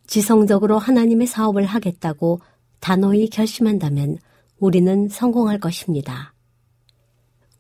지성적으로 0.08 0.78
하나님의 0.78 1.28
사업을 1.28 1.64
하겠다고 1.64 2.42
단호히 2.80 3.30
결심한다면 3.30 4.18
우리는 4.60 5.08
성공할 5.08 5.60
것입니다. 5.60 6.33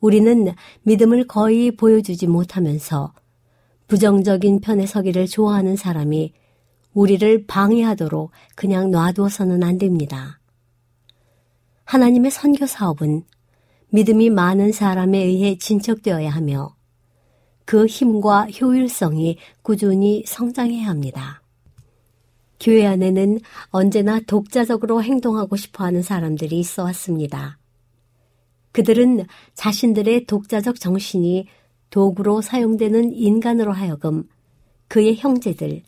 우리는 0.03 0.53
믿음을 0.81 1.27
거의 1.27 1.71
보여주지 1.71 2.27
못하면서 2.27 3.13
부정적인 3.87 4.59
편에 4.59 4.85
서기를 4.85 5.27
좋아하는 5.27 5.77
사람이 5.77 6.33
우리를 6.93 7.45
방해하도록 7.47 8.31
그냥 8.53 8.91
놔두어서는 8.91 9.63
안 9.63 9.77
됩니다. 9.77 10.41
하나님의 11.85 12.31
선교 12.31 12.65
사업은 12.65 13.23
믿음이 13.91 14.29
많은 14.29 14.73
사람에 14.73 15.19
의해 15.19 15.57
진척되어야 15.57 16.29
하며 16.29 16.75
그 17.63 17.85
힘과 17.85 18.47
효율성이 18.47 19.37
꾸준히 19.61 20.25
성장해야 20.27 20.85
합니다. 20.85 21.41
교회 22.59 22.85
안에는 22.85 23.39
언제나 23.69 24.19
독자적으로 24.19 25.01
행동하고 25.01 25.55
싶어 25.55 25.85
하는 25.85 26.01
사람들이 26.01 26.59
있어 26.59 26.83
왔습니다. 26.83 27.57
그들은 28.73 29.25
자신들의 29.53 30.25
독자적 30.25 30.79
정신이 30.79 31.47
도구로 31.89 32.41
사용되는 32.41 33.13
인간으로 33.13 33.71
하여금 33.71 34.27
그의 34.87 35.15
형제들, 35.15 35.83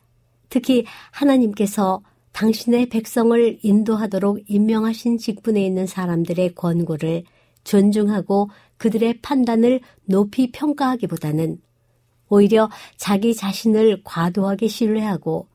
특히 0.48 0.84
하나님께서 1.10 2.00
당신의 2.32 2.88
백성을 2.88 3.58
인도하도록 3.62 4.40
임명하신 4.46 5.18
직분에 5.18 5.64
있는 5.64 5.86
사람들의 5.86 6.54
권고를 6.54 7.24
존중하고 7.64 8.50
그들의 8.76 9.20
판단을 9.20 9.80
높이 10.04 10.52
평가하기보다는 10.52 11.58
오히려 12.28 12.70
자기 12.96 13.34
자신을 13.34 14.02
과도하게 14.04 14.68
신뢰하고 14.68 15.48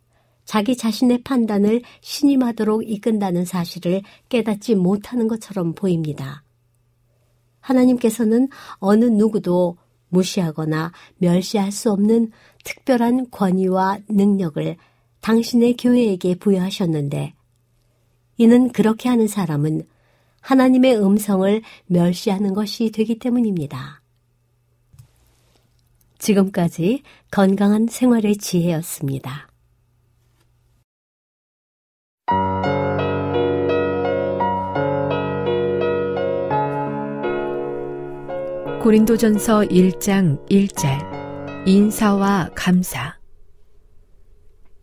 자기 0.44 0.76
자신의 0.76 1.24
판단을 1.24 1.82
신임하도록 2.02 2.90
이끈다는 2.90 3.46
사실을 3.46 4.02
깨닫지 4.28 4.76
못하는 4.76 5.28
것처럼 5.28 5.74
보입니다. 5.74 6.44
하나님께서는 7.72 8.50
어느 8.76 9.06
누구도 9.06 9.78
무시하거나 10.10 10.92
멸시할 11.18 11.72
수 11.72 11.92
없는 11.92 12.32
특별한 12.64 13.32
권위와 13.32 14.00
능력을 14.10 14.78
당신의 15.22 15.78
교회에게 15.78 16.36
부여하셨는데 16.36 17.34
이는 18.38 18.72
그렇게 18.72 19.10
하는 19.10 19.28
사람은 19.28 19.84
하나님의 20.42 20.98
음성을 20.98 21.62
멸시하는 21.86 22.54
것이 22.54 22.92
되기 22.92 23.20
때문입니다. 23.20 24.02
지금까지 26.18 27.04
건강한 27.30 27.88
생활의 27.88 28.38
지혜였습니다. 28.38 29.51
고린도전서 38.82 39.60
1장 39.66 40.44
1절. 40.50 41.68
인사와 41.68 42.50
감사. 42.56 43.16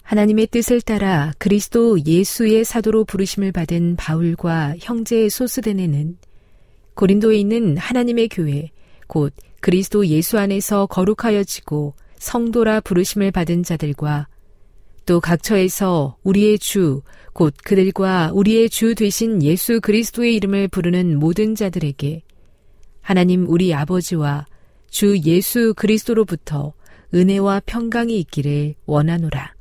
하나님의 0.05 0.47
뜻을 0.47 0.81
따라 0.83 1.33
그리스도 1.39 1.99
예수의 2.07 2.65
사도로 2.65 3.05
부르심을 3.05 3.51
받은 3.51 3.97
바울과 3.97 4.77
형제 4.79 5.29
소스데네는 5.29 6.17
고린도에 6.95 7.39
있는 7.39 7.77
하나님의 7.77 8.29
교회 8.29 8.71
곧 9.09 9.35
그리스도 9.61 10.07
예수 10.07 10.39
안에서 10.39 10.87
거룩하여지고 10.87 11.95
성도라 12.19 12.83
부르심을 12.83 13.33
받은 13.33 13.65
자들과 13.65 14.29
또 15.07 15.19
각처에서 15.19 16.19
우리의 16.23 16.61
주, 16.61 17.03
곧 17.33 17.53
그들과 17.65 18.31
우리의 18.33 18.71
주 18.71 18.95
되신 18.95 19.43
예수 19.43 19.81
그리스도의 19.81 20.37
이름을 20.37 20.69
부르는 20.69 21.19
모든 21.19 21.57
자들에게 21.57 22.23
하나님 23.09 23.49
우리 23.49 23.73
아버지와 23.73 24.44
주 24.90 25.18
예수 25.25 25.73
그리스도로부터 25.75 26.75
은혜와 27.14 27.62
평강이 27.64 28.18
있기를 28.18 28.75
원하노라. 28.85 29.55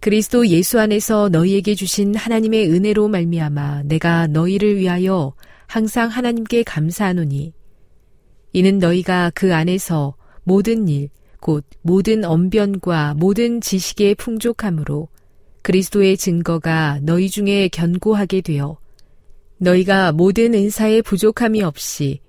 그리스도 0.00 0.46
예수 0.48 0.78
안에서 0.78 1.30
너희에게 1.30 1.74
주신 1.74 2.14
하나님의 2.14 2.70
은혜로 2.70 3.08
말미암아 3.08 3.84
내가 3.84 4.26
너희를 4.26 4.76
위하여 4.76 5.32
항상 5.66 6.10
하나님께 6.10 6.64
감사하노니 6.64 7.54
이는 8.52 8.78
너희가 8.78 9.32
그 9.34 9.54
안에서 9.54 10.14
모든 10.44 10.86
일, 10.86 11.08
곧 11.40 11.64
모든 11.80 12.24
언변과 12.24 13.14
모든 13.14 13.62
지식의 13.62 14.16
풍족함으로 14.16 15.08
그리스도의 15.62 16.18
증거가 16.18 17.00
너희 17.00 17.30
중에 17.30 17.68
견고하게 17.68 18.42
되어 18.42 18.81
너희가 19.62 20.10
모든 20.10 20.54
은사의 20.54 21.02
부족함이 21.02 21.62
없이 21.62 22.20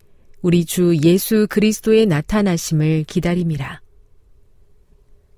우리 0.43 0.65
주 0.65 0.95
예수 1.03 1.47
그리스도의 1.49 2.05
나타나심을 2.05 3.05
기다림이라. 3.05 3.81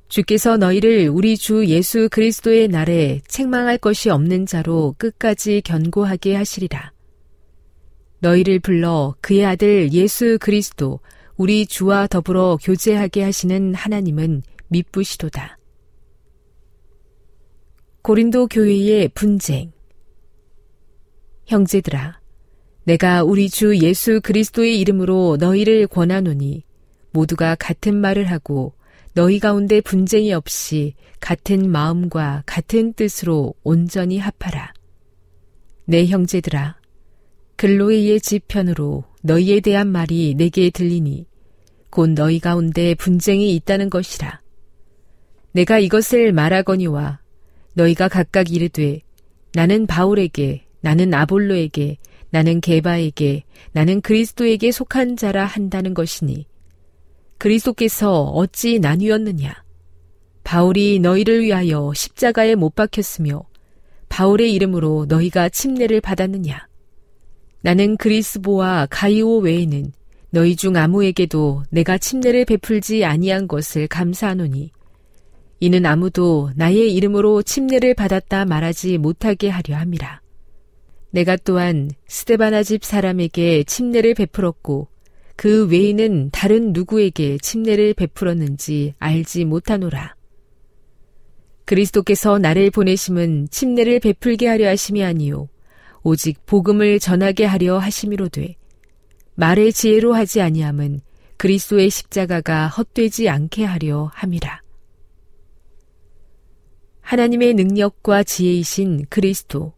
주께서 0.09 0.57
너희를 0.57 1.07
우리 1.07 1.37
주 1.37 1.65
예수 1.67 2.09
그리스도의 2.11 2.67
날에 2.67 3.21
책망할 3.27 3.77
것이 3.77 4.09
없는 4.09 4.45
자로 4.45 4.93
끝까지 4.97 5.61
견고하게 5.63 6.35
하시리라. 6.35 6.91
너희를 8.19 8.59
불러 8.59 9.15
그의 9.21 9.45
아들 9.45 9.93
예수 9.93 10.37
그리스도 10.41 10.99
우리 11.37 11.65
주와 11.65 12.07
더불어 12.07 12.57
교제하게 12.61 13.23
하시는 13.23 13.73
하나님은 13.73 14.43
미쁘시도다. 14.67 15.57
고린도 18.01 18.47
교회의 18.47 19.09
분쟁 19.09 19.74
형제들아 21.45 22.19
내가 22.85 23.23
우리 23.23 23.49
주 23.49 23.77
예수 23.77 24.21
그리스도의 24.21 24.79
이름으로 24.79 25.37
너희를 25.39 25.87
권하노니 25.87 26.63
모두가 27.11 27.55
같은 27.55 27.95
말을 27.95 28.25
하고 28.25 28.73
너희 29.13 29.39
가운데 29.39 29.79
분쟁이 29.79 30.33
없이 30.33 30.93
같은 31.19 31.71
마음과 31.71 32.43
같은 32.45 32.93
뜻으로 32.93 33.53
온전히 33.63 34.19
합하라. 34.19 34.73
내 35.85 36.05
형제들아, 36.05 36.77
글로이의 37.55 38.19
지편으로 38.19 39.05
너희에 39.21 39.61
대한 39.61 39.87
말이 39.87 40.35
내게 40.35 40.69
들리니 40.69 41.25
곧 41.89 42.09
너희 42.09 42.39
가운데 42.39 42.93
분쟁이 42.95 43.55
있다는 43.55 43.89
것이라. 43.89 44.41
내가 45.53 45.79
이것을 45.79 46.33
말하거니와 46.33 47.19
너희가 47.73 48.09
각각 48.09 48.51
이르되 48.51 48.99
나는 49.53 49.87
바울에게 49.87 50.64
나는 50.85 51.15
아볼로에게 51.15 51.97
나는 52.29 52.61
게바에게 52.61 53.43
나는 53.71 54.01
그리스도에게 54.01 54.71
속한 54.71 55.17
자라 55.17 55.43
한다는 55.43 55.95
것이니 55.95 56.45
그리스도께서 57.39 58.25
어찌 58.25 58.77
나뉘었느냐? 58.77 59.63
바울이 60.43 60.99
너희를 60.99 61.41
위하여 61.41 61.91
십자가에 61.95 62.53
못 62.53 62.75
박혔으며 62.75 63.41
바울의 64.09 64.53
이름으로 64.53 65.07
너희가 65.09 65.49
침례를 65.49 66.01
받았느냐? 66.01 66.67
나는 67.61 67.97
그리스보와 67.97 68.85
가이오 68.91 69.39
외에는 69.39 69.91
너희 70.29 70.55
중 70.55 70.77
아무에게도 70.77 71.63
내가 71.71 71.97
침례를 71.97 72.45
베풀지 72.45 73.05
아니한 73.05 73.47
것을 73.47 73.87
감사하노니 73.87 74.69
이는 75.61 75.85
아무도 75.87 76.51
나의 76.55 76.93
이름으로 76.93 77.41
침례를 77.41 77.95
받았다 77.95 78.45
말하지 78.45 78.99
못하게 78.99 79.49
하려 79.49 79.77
함이라. 79.77 80.24
내가 81.11 81.35
또한 81.37 81.89
스테바나 82.07 82.63
집 82.63 82.83
사람에게 82.83 83.63
침례를 83.63 84.13
베풀었고 84.15 84.87
그 85.35 85.67
외에는 85.67 86.29
다른 86.31 86.73
누구에게 86.73 87.37
침례를 87.37 87.93
베풀었는지 87.93 88.95
알지 88.99 89.45
못하노라. 89.45 90.15
그리스도께서 91.65 92.37
나를 92.37 92.69
보내심은 92.71 93.47
침례를 93.49 93.99
베풀게 93.99 94.47
하려 94.47 94.69
하심이 94.69 95.03
아니요 95.03 95.49
오직 96.03 96.45
복음을 96.45 96.99
전하게 96.99 97.45
하려 97.45 97.79
하심이로돼 97.79 98.55
말의 99.35 99.73
지혜로 99.73 100.13
하지 100.13 100.41
아니함은 100.41 101.01
그리스도의 101.37 101.89
십자가가 101.89 102.67
헛되지 102.67 103.29
않게 103.29 103.65
하려 103.65 104.11
함이라. 104.13 104.61
하나님의 107.01 107.53
능력과 107.53 108.23
지혜이신 108.23 109.05
그리스도. 109.09 109.73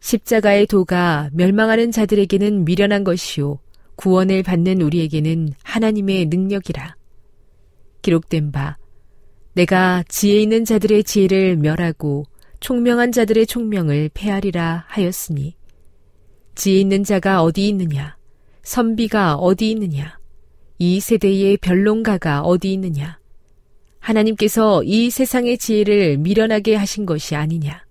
십자가의 0.00 0.66
도가 0.66 1.30
멸망하는 1.32 1.90
자들에게는 1.92 2.64
미련한 2.64 3.04
것이요. 3.04 3.60
구원을 3.96 4.42
받는 4.42 4.80
우리에게는 4.80 5.50
하나님의 5.62 6.26
능력이라. 6.26 6.96
기록된 8.02 8.50
바, 8.50 8.78
내가 9.52 10.02
지혜 10.08 10.40
있는 10.40 10.64
자들의 10.64 11.04
지혜를 11.04 11.56
멸하고 11.56 12.24
총명한 12.60 13.12
자들의 13.12 13.46
총명을 13.46 14.10
폐하리라 14.14 14.84
하였으니, 14.88 15.54
지혜 16.54 16.80
있는 16.80 17.04
자가 17.04 17.42
어디 17.42 17.68
있느냐? 17.68 18.16
선비가 18.62 19.36
어디 19.36 19.70
있느냐? 19.70 20.18
이 20.78 21.00
세대의 21.00 21.58
변론가가 21.58 22.42
어디 22.42 22.72
있느냐? 22.72 23.18
하나님께서 23.98 24.82
이 24.82 25.10
세상의 25.10 25.58
지혜를 25.58 26.16
미련하게 26.18 26.74
하신 26.74 27.04
것이 27.04 27.36
아니냐. 27.36 27.84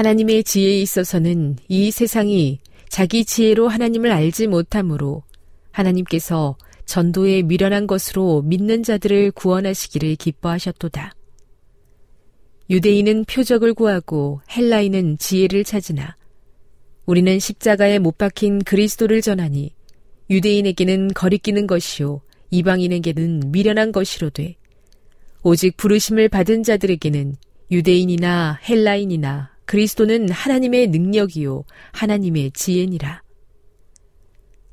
하나님의 0.00 0.44
지혜에 0.44 0.80
있어서는 0.80 1.56
이 1.68 1.90
세상이 1.90 2.60
자기 2.88 3.22
지혜로 3.22 3.68
하나님을 3.68 4.10
알지 4.10 4.46
못하므로 4.46 5.24
하나님께서 5.72 6.56
전도에 6.86 7.42
미련한 7.42 7.86
것으로 7.86 8.40
믿는 8.40 8.82
자들을 8.82 9.32
구원하시기를 9.32 10.16
기뻐하셨도다. 10.16 11.12
유대인은 12.70 13.26
표적을 13.26 13.74
구하고 13.74 14.40
헬라인은 14.50 15.18
지혜를 15.18 15.64
찾으나 15.64 16.16
우리는 17.04 17.38
십자가에 17.38 17.98
못 17.98 18.16
박힌 18.16 18.60
그리스도를 18.60 19.20
전하니 19.20 19.74
유대인에게는 20.30 21.08
거리끼는 21.08 21.66
것이요 21.66 22.22
이방인에게는 22.50 23.52
미련한 23.52 23.92
것이로 23.92 24.30
돼 24.30 24.56
오직 25.42 25.76
부르심을 25.76 26.30
받은 26.30 26.62
자들에게는 26.62 27.34
유대인이나 27.70 28.60
헬라인이나 28.66 29.49
그리스도는 29.70 30.30
하나님의 30.30 30.88
능력이요 30.88 31.62
하나님의 31.92 32.50
지혜니라. 32.50 33.22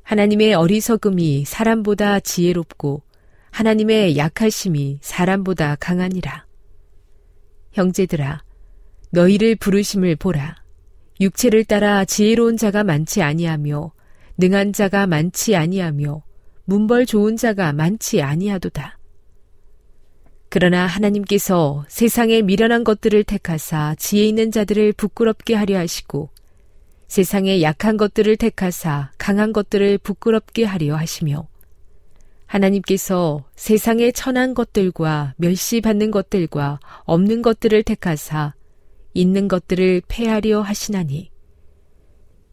하나님의 0.02 0.54
어리석음이 0.54 1.44
사람보다 1.44 2.18
지혜롭고 2.18 3.04
하나님의 3.52 4.16
약하심이 4.16 4.98
사람보다 5.00 5.76
강하니라. 5.76 6.46
형제들아, 7.70 8.42
너희를 9.12 9.54
부르심을 9.54 10.16
보라. 10.16 10.56
육체를 11.20 11.64
따라 11.64 12.04
지혜로운 12.04 12.56
자가 12.56 12.82
많지 12.82 13.22
아니하며 13.22 13.92
능한 14.36 14.72
자가 14.72 15.06
많지 15.06 15.54
아니하며 15.54 16.24
문벌 16.64 17.06
좋은 17.06 17.36
자가 17.36 17.72
많지 17.72 18.20
아니하도다. 18.20 18.97
그러나 20.60 20.88
하나님께서 20.88 21.84
세상에 21.86 22.42
미련한 22.42 22.82
것들을 22.82 23.22
택하사 23.22 23.94
지혜 23.96 24.24
있는 24.24 24.50
자들을 24.50 24.92
부끄럽게 24.94 25.54
하려 25.54 25.78
하시고 25.78 26.30
세상에 27.06 27.62
약한 27.62 27.96
것들을 27.96 28.36
택하사 28.36 29.12
강한 29.18 29.52
것들을 29.52 29.98
부끄럽게 29.98 30.64
하려 30.64 30.96
하시며 30.96 31.46
하나님께서 32.46 33.44
세상의 33.54 34.12
천한 34.14 34.52
것들과 34.54 35.34
멸시받는 35.36 36.10
것들과 36.10 36.80
없는 37.04 37.42
것들을 37.42 37.80
택하사 37.84 38.52
있는 39.14 39.46
것들을 39.46 40.02
폐하려 40.08 40.62
하시나니 40.62 41.30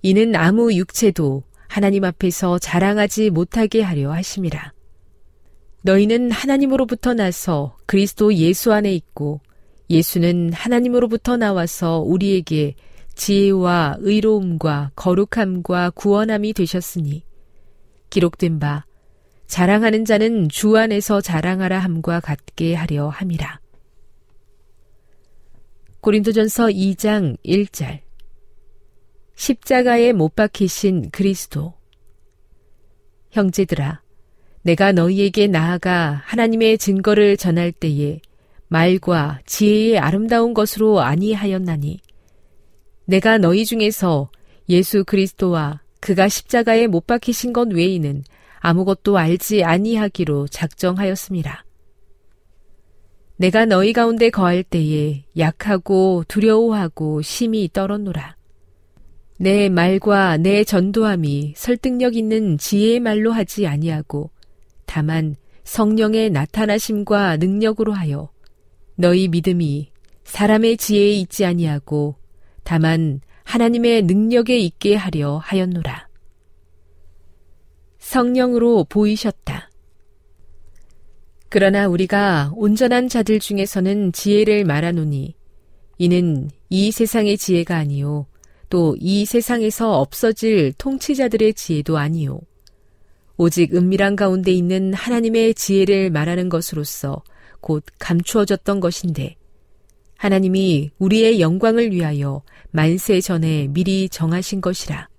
이는 0.04 0.36
아무 0.36 0.72
육체도 0.72 1.42
하나님 1.68 2.04
앞에서 2.04 2.60
자랑하지 2.60 3.32
못하게 3.32 3.82
하려 3.82 4.12
하심이라. 4.12 4.75
너희는 5.86 6.32
하나님으로부터 6.32 7.14
나서 7.14 7.78
그리스도 7.86 8.34
예수 8.34 8.74
안에 8.74 8.92
있고 8.96 9.40
예수는 9.92 10.52
하나님으로부터 10.52 11.38
나와서 11.38 12.00
우리에게 12.00 12.74
지혜와 13.14 13.98
의로움과 14.00 14.94
거룩함과 14.96 15.92
구원함이 15.92 16.54
되셨으니 16.54 17.24
기록된 18.10 18.58
바 18.58 18.86
자랑하는 19.46 20.06
자는 20.06 20.50
주 20.50 20.76
안에서 20.76 21.22
자랑하라 21.22 21.78
함과 21.78 22.20
같게 22.20 22.74
하려 22.74 23.10
함이라. 23.10 23.60
고린도전서 26.02 26.66
2장 26.70 27.38
1절 27.46 28.00
십자가에 29.36 30.14
못 30.14 30.36
박히신 30.36 31.12
그리스도 31.12 31.76
형제들아 33.30 34.05
내가 34.66 34.92
너희에게 34.92 35.46
나아가 35.46 36.24
하나님의 36.26 36.80
증거를 36.80 37.38
전할 37.38 37.72
때에 37.72 38.20
말과 38.68 39.40
지혜의 39.46 40.00
아름다운 40.00 40.56
것으로 40.56 41.02
아니하였나니 41.02 42.00
내가 43.06 43.38
너희 43.38 43.64
중에서 43.64 44.32
예수 44.68 45.04
그리스도와 45.06 45.82
그가 46.00 46.28
십자가에 46.28 46.88
못 46.88 47.06
박히신 47.06 47.54
것 47.54 47.72
외에는 47.72 48.24
아무것도 48.58 49.20
알지 49.20 49.64
아니하기로 49.64 50.48
작정하였습니다. 50.48 51.64
내가 53.38 53.66
너희 53.66 53.94
가운데 53.94 54.32
거할 54.32 54.64
때에 54.64 55.26
약하고 55.38 56.24
두려워하고 56.28 57.22
심히 57.22 57.70
떨었노라. 57.72 58.36
내 59.38 59.70
말과 59.70 60.38
내 60.38 60.64
전도함이 60.64 61.54
설득력 61.56 62.16
있는 62.16 62.58
지혜의 62.58 63.00
말로 63.02 63.32
하지 63.32 63.68
아니하고 63.68 64.32
다만 64.96 65.36
성령의 65.66 66.30
나타나심과 66.30 67.36
능력으로 67.36 67.92
하여 67.92 68.30
너희 68.96 69.28
믿음이 69.28 69.92
사람의 70.24 70.78
지혜에 70.78 71.12
있지 71.16 71.44
아니하고 71.44 72.16
다만 72.64 73.20
하나님의 73.44 74.04
능력에 74.04 74.58
있게 74.58 74.96
하려 74.96 75.40
하였노라. 75.44 76.08
성령으로 77.98 78.86
보이셨다. 78.86 79.70
그러나 81.50 81.90
우리가 81.90 82.54
온전한 82.56 83.10
자들 83.10 83.40
중에서는 83.40 84.14
지혜를 84.14 84.64
말하노니 84.64 85.36
이는 85.98 86.50
이 86.70 86.92
세상의 86.94 87.38
지혜가 87.38 87.76
아니요 87.76 88.28
또 88.70 88.96
이 89.02 89.26
세상에서 89.26 90.00
없어질 90.00 90.72
통치자들의 90.78 91.54
지혜도 91.54 91.98
아니요 91.98 92.40
오직 93.38 93.76
은밀한 93.76 94.16
가운데 94.16 94.52
있는 94.52 94.94
하나님의 94.94 95.56
지혜를 95.56 96.10
말하는 96.10 96.50
것으로서 96.50 97.24
곧 97.60 97.84
감추어졌던 98.00 98.80
것인데 98.80 99.36
하나님이 100.18 100.92
우리의 100.98 101.42
영광을 101.42 101.92
위하여 101.92 102.44
만세 102.72 103.20
전에 103.20 103.68
미리 103.68 104.08
정하신 104.08 104.62
것이라. 104.62 105.10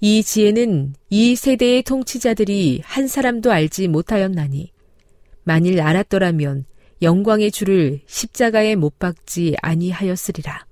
이 0.00 0.24
지혜는 0.24 0.94
이 1.10 1.36
세대의 1.36 1.84
통치자들이 1.84 2.80
한 2.82 3.06
사람도 3.06 3.52
알지 3.52 3.86
못하였나니 3.86 4.72
만일 5.44 5.80
알았더라면 5.80 6.64
영광의 7.02 7.52
주를 7.52 8.00
십자가에 8.06 8.74
못 8.74 8.98
박지 8.98 9.56
아니하였으리라. 9.62 10.66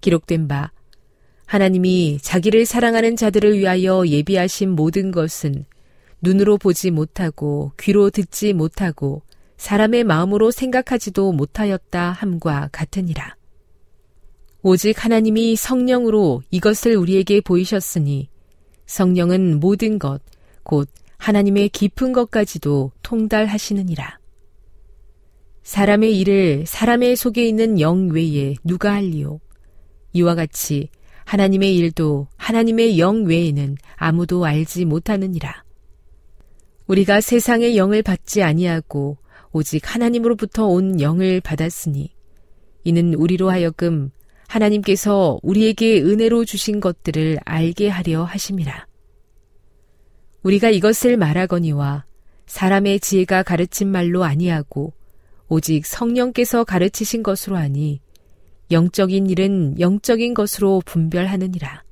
기록된 0.00 0.48
바 0.48 0.72
하나님이 1.52 2.16
자기를 2.22 2.64
사랑하는 2.64 3.14
자들을 3.14 3.58
위하여 3.58 4.06
예비하신 4.06 4.70
모든 4.70 5.10
것은 5.10 5.66
눈으로 6.22 6.56
보지 6.56 6.90
못하고 6.90 7.72
귀로 7.78 8.08
듣지 8.08 8.54
못하고 8.54 9.20
사람의 9.58 10.04
마음으로 10.04 10.50
생각하지도 10.50 11.30
못하였다 11.32 12.12
함과 12.12 12.70
같으니라. 12.72 13.36
오직 14.62 15.04
하나님이 15.04 15.56
성령으로 15.56 16.42
이것을 16.50 16.96
우리에게 16.96 17.42
보이셨으니 17.42 18.30
성령은 18.86 19.60
모든 19.60 19.98
것, 19.98 20.22
곧 20.62 20.88
하나님의 21.18 21.68
깊은 21.68 22.14
것까지도 22.14 22.92
통달하시느니라. 23.02 24.18
사람의 25.64 26.18
일을 26.18 26.64
사람의 26.66 27.14
속에 27.16 27.46
있는 27.46 27.78
영 27.78 28.08
외에 28.08 28.54
누가 28.64 28.94
할리요? 28.94 29.38
이와 30.14 30.34
같이 30.34 30.88
하나님의 31.24 31.76
일도 31.76 32.28
하나님의 32.36 32.98
영 32.98 33.24
외에는 33.24 33.76
아무도 33.96 34.44
알지 34.44 34.84
못하느니라. 34.84 35.64
우리가 36.86 37.20
세상의 37.20 37.76
영을 37.76 38.02
받지 38.02 38.42
아니하고 38.42 39.16
오직 39.52 39.94
하나님으로부터 39.94 40.66
온 40.66 41.00
영을 41.00 41.40
받았으니 41.40 42.12
이는 42.84 43.14
우리로 43.14 43.50
하여금 43.50 44.10
하나님께서 44.48 45.38
우리에게 45.42 46.02
은혜로 46.02 46.44
주신 46.44 46.80
것들을 46.80 47.38
알게 47.44 47.88
하려 47.88 48.24
하심이라. 48.24 48.86
우리가 50.42 50.68
이것을 50.68 51.16
말하거니와 51.16 52.04
사람의 52.46 53.00
지혜가 53.00 53.44
가르친 53.44 53.88
말로 53.88 54.24
아니하고 54.24 54.92
오직 55.48 55.86
성령께서 55.86 56.64
가르치신 56.64 57.22
것으로 57.22 57.56
하니 57.56 58.01
영적인 58.72 59.30
일은 59.30 59.78
영적인 59.78 60.34
것으로 60.34 60.82
분별하느니라. 60.84 61.84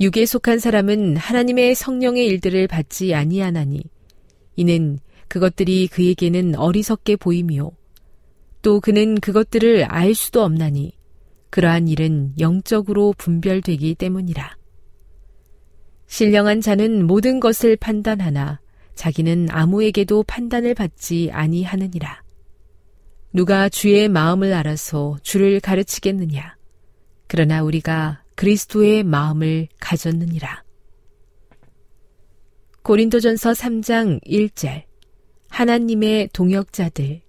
육에 0.00 0.26
속한 0.26 0.58
사람은 0.58 1.16
하나님의 1.16 1.74
성령의 1.74 2.26
일들을 2.26 2.66
받지 2.66 3.14
아니하나니 3.14 3.84
이는 4.56 4.98
그것들이 5.28 5.88
그에게는 5.88 6.56
어리석게 6.56 7.16
보이며 7.16 7.70
또 8.62 8.80
그는 8.80 9.14
그것들을 9.14 9.84
알 9.84 10.14
수도 10.14 10.42
없나니 10.42 10.92
그러한 11.50 11.88
일은 11.88 12.34
영적으로 12.38 13.14
분별되기 13.16 13.94
때문이라. 13.94 14.56
신령한 16.08 16.60
자는 16.60 17.06
모든 17.06 17.40
것을 17.40 17.76
판단하나 17.76 18.60
자기는 18.94 19.48
아무에게도 19.50 20.24
판단을 20.24 20.74
받지 20.74 21.30
아니하느니라. 21.32 22.25
누가 23.36 23.68
주의 23.68 24.08
마음을 24.08 24.54
알아서 24.54 25.18
주를 25.22 25.60
가르치겠느냐? 25.60 26.56
그러나 27.26 27.62
우리가 27.62 28.22
그리스도의 28.34 29.04
마음을 29.04 29.68
가졌느니라. 29.78 30.64
고린도전서 32.82 33.52
3장 33.52 34.24
1절 34.24 34.84
하나님의 35.50 36.30
동역자들 36.32 37.20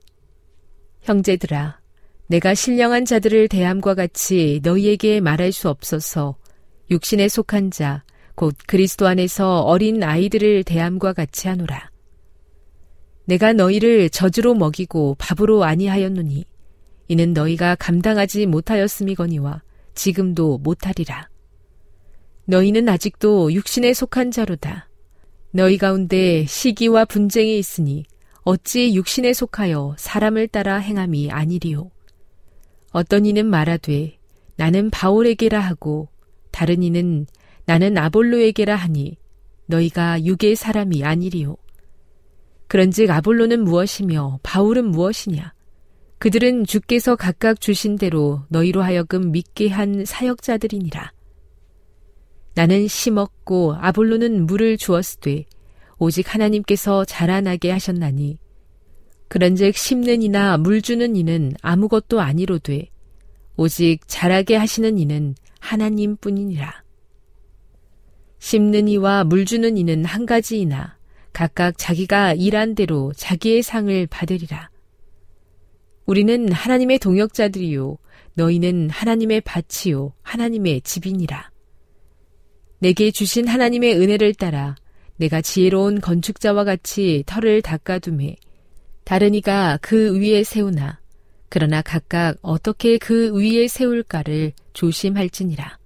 형제들아 1.01 1.81
내가 2.27 2.55
신령한 2.55 3.03
자들을 3.03 3.49
대함과 3.49 3.93
같이 3.93 4.61
너희에게 4.63 5.19
말할 5.19 5.51
수 5.51 5.67
없어서 5.67 6.37
육신에 6.89 7.27
속한 7.27 7.71
자 7.71 8.07
곧 8.37 8.55
그리스도 8.67 9.07
안에서 9.07 9.61
어린 9.61 10.03
아이들을 10.03 10.63
대함과 10.63 11.13
같이 11.13 11.47
하노라. 11.47 11.89
내가 13.27 13.51
너희를 13.51 14.09
저주로 14.09 14.55
먹이고 14.55 15.15
밥으로 15.19 15.65
아니하였노니 15.65 16.45
이는 17.09 17.33
너희가 17.33 17.75
감당하지 17.75 18.45
못하였음이거니와 18.45 19.63
지금도 19.95 20.59
못하리라. 20.59 21.29
너희는 22.45 22.87
아직도 22.87 23.51
육신에 23.51 23.93
속한 23.93 24.31
자로다. 24.31 24.89
너희 25.51 25.77
가운데 25.77 26.45
시기와 26.45 27.03
분쟁이 27.03 27.59
있으니 27.59 28.05
어찌 28.43 28.95
육신에 28.95 29.33
속하여 29.33 29.95
사람을 29.97 30.47
따라 30.47 30.77
행함이 30.77 31.29
아니리요. 31.29 31.91
어떤 32.91 33.25
이는 33.25 33.45
말하되 33.45 34.17
나는 34.55 34.89
바울에게라 34.89 35.59
하고 35.59 36.07
다른 36.51 36.81
이는 36.81 37.27
나는 37.65 37.97
아볼로에게라 37.97 38.73
하니 38.73 39.17
너희가 39.65 40.23
육의 40.23 40.55
사람이 40.55 41.03
아니리요. 41.03 41.57
그런즉 42.67 43.09
아볼로는 43.09 43.63
무엇이며 43.63 44.39
바울은 44.43 44.85
무엇이냐? 44.91 45.53
그들은 46.19 46.65
주께서 46.65 47.15
각각 47.15 47.61
주신 47.61 47.95
대로 47.95 48.41
너희로 48.49 48.81
하여금 48.81 49.31
믿게 49.31 49.69
한 49.69 50.03
사역자들이니라. 50.05 51.13
나는 52.55 52.87
심었고 52.87 53.75
아볼로는 53.79 54.47
물을 54.47 54.77
주었으되 54.77 55.45
오직 55.99 56.33
하나님께서 56.33 57.05
자라나게 57.05 57.71
하셨나니 57.71 58.39
그런즉 59.27 59.75
심는 59.75 60.21
이나 60.23 60.57
물 60.57 60.81
주는 60.81 61.15
이는 61.15 61.53
아무것도 61.61 62.19
아니로되 62.19 62.89
오직 63.57 63.99
자라게 64.07 64.55
하시는 64.55 64.97
이는 64.97 65.35
하나님뿐이니라. 65.59 66.83
심는 68.39 68.87
이와 68.87 69.23
물 69.23 69.45
주는 69.45 69.77
이는 69.77 70.05
한 70.05 70.25
가지이나 70.25 70.96
각각 71.33 71.77
자기가 71.77 72.33
일한 72.33 72.75
대로 72.75 73.13
자기의 73.15 73.61
상을 73.61 74.07
받으리라. 74.07 74.69
우리는 76.05 76.51
하나님의 76.51 76.99
동역자들이요 76.99 77.97
너희는 78.33 78.89
하나님의 78.89 79.41
밭이요 79.41 80.13
하나님의 80.21 80.81
집이니라. 80.81 81.51
내게 82.79 83.11
주신 83.11 83.47
하나님의 83.47 83.95
은혜를 83.99 84.33
따라 84.35 84.75
내가 85.17 85.41
지혜로운 85.41 85.99
건축자와 85.99 86.63
같이 86.63 87.23
털을 87.25 87.61
닦아둠에 87.61 88.35
다른 89.03 89.33
이가 89.33 89.79
그 89.81 90.19
위에 90.19 90.43
세우나 90.43 90.99
그러나 91.49 91.81
각각 91.81 92.37
어떻게 92.41 92.97
그 92.97 93.33
위에 93.33 93.67
세울까를 93.67 94.53
조심할지니라. 94.73 95.79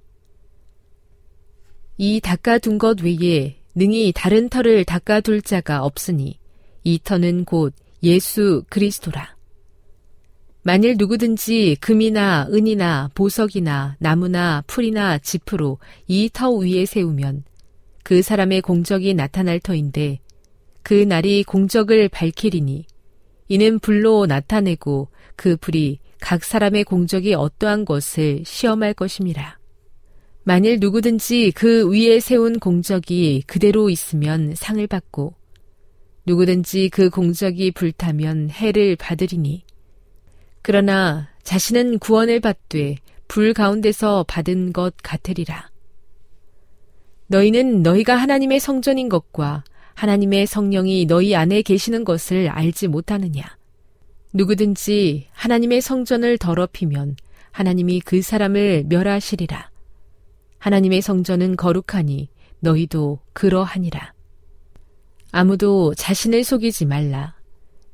이 1.97 2.19
닦아둔 2.19 2.77
것 2.77 3.01
외에 3.01 3.61
능히 3.76 4.11
다른 4.13 4.49
터를 4.49 4.84
닦아둘 4.86 5.41
자가 5.41 5.84
없으니 5.84 6.39
이 6.84 6.99
터는 7.03 7.45
곧 7.45 7.74
예수 8.03 8.63
그리스도라. 8.69 9.36
만일 10.63 10.95
누구든지 10.97 11.78
금이나 11.80 12.47
은이나 12.51 13.09
보석이나 13.15 13.95
나무나 13.99 14.63
풀이나 14.67 15.17
지프로 15.17 15.80
이 16.07 16.30
터 16.30 16.51
위에 16.51 16.86
세우면 16.86 17.43
그 18.03 18.22
사람의 18.22 18.61
공적이 18.61 19.13
나타날 19.13 19.59
터인데 19.59 20.19
그 20.84 20.93
날이 20.93 21.43
공적을 21.43 22.09
밝히리니 22.09 22.86
이는 23.47 23.80
불로 23.80 24.26
나타내고 24.26 25.09
그 25.36 25.57
불이 25.57 25.99
각 26.19 26.43
사람의 26.43 26.84
공적이 26.84 27.34
어떠한 27.34 27.86
것을 27.86 28.43
시험할 28.45 28.93
것임이라. 28.93 29.61
만일 30.43 30.77
누구든지 30.79 31.51
그 31.51 31.87
위에 31.91 32.19
세운 32.19 32.59
공적이 32.59 33.43
그대로 33.45 33.89
있으면 33.89 34.55
상을 34.55 34.85
받고 34.87 35.35
누구든지 36.25 36.89
그 36.89 37.09
공적이 37.09 37.71
불타면 37.71 38.49
해를 38.49 38.95
받으리니 38.95 39.63
그러나 40.61 41.29
자신은 41.43 41.99
구원을 41.99 42.39
받되 42.39 42.95
불 43.27 43.53
가운데서 43.53 44.25
받은 44.27 44.73
것 44.73 44.93
같으리라. 45.01 45.71
너희는 47.27 47.81
너희가 47.81 48.15
하나님의 48.15 48.59
성전인 48.59 49.09
것과 49.09 49.63
하나님의 49.93 50.47
성령이 50.47 51.05
너희 51.05 51.35
안에 51.35 51.61
계시는 51.61 52.03
것을 52.03 52.49
알지 52.49 52.87
못하느냐. 52.87 53.43
누구든지 54.33 55.27
하나님의 55.31 55.81
성전을 55.81 56.37
더럽히면 56.37 57.15
하나님이 57.51 58.01
그 58.01 58.21
사람을 58.21 58.85
멸하시리라. 58.87 59.70
하나님의 60.62 61.01
성전은 61.01 61.55
거룩하니 61.55 62.30
너희도 62.59 63.20
그러하니라. 63.34 64.14
아무도 65.32 65.95
자신을 65.95 66.43
속이지 66.43 66.86
말라. 66.86 67.36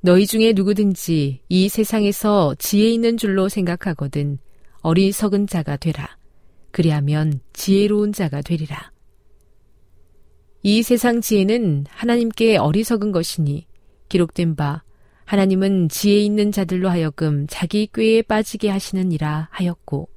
너희 0.01 0.27
중에 0.27 0.51
누구든지 0.51 1.43
이 1.47 1.69
세상에서 1.69 2.55
지혜 2.59 2.89
있는 2.89 3.15
줄로 3.15 3.47
생각하거든 3.47 4.39
어리석은 4.81 5.47
자가 5.47 5.77
되라. 5.77 6.17
그리하면 6.71 7.39
지혜로운 7.53 8.11
자가 8.11 8.41
되리라. 8.41 8.91
이 10.61 10.83
세상 10.83 11.21
지혜는 11.21 11.85
하나님께 11.87 12.57
어리석은 12.57 13.13
것이니 13.13 13.65
기록된 14.09 14.57
바 14.57 14.83
하나님은 15.23 15.87
지혜 15.87 16.19
있는 16.19 16.51
자들로 16.51 16.89
하여금 16.89 17.47
자기 17.47 17.87
꾀에 17.93 18.23
빠지게 18.23 18.69
하시느니라 18.69 19.47
하였고 19.51 20.09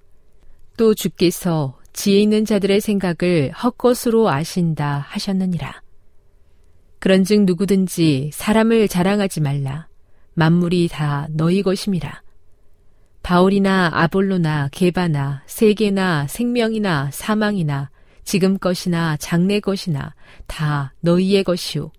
또 0.77 0.95
주께서 0.95 1.80
지혜 1.93 2.21
있는 2.21 2.45
자들의 2.45 2.81
생각을 2.81 3.53
헛것으로 3.53 4.29
아신다 4.29 5.05
하셨느니라. 5.09 5.83
그런즉 6.99 7.45
누구든지 7.45 8.31
사람을 8.33 8.89
자랑하지 8.89 9.41
말라. 9.41 9.89
만물이 10.35 10.89
다 10.89 11.27
너희 11.31 11.63
것임이라. 11.63 12.23
바울이나 13.23 13.91
아볼로나 13.93 14.69
게바나 14.73 15.43
세계나 15.47 16.27
생명이나 16.27 17.11
사망이나 17.13 17.91
지금 18.25 18.59
것이나 18.59 19.17
장래 19.17 19.61
것이나 19.61 20.15
다 20.47 20.95
너희의 21.01 21.45
것이요. 21.45 21.91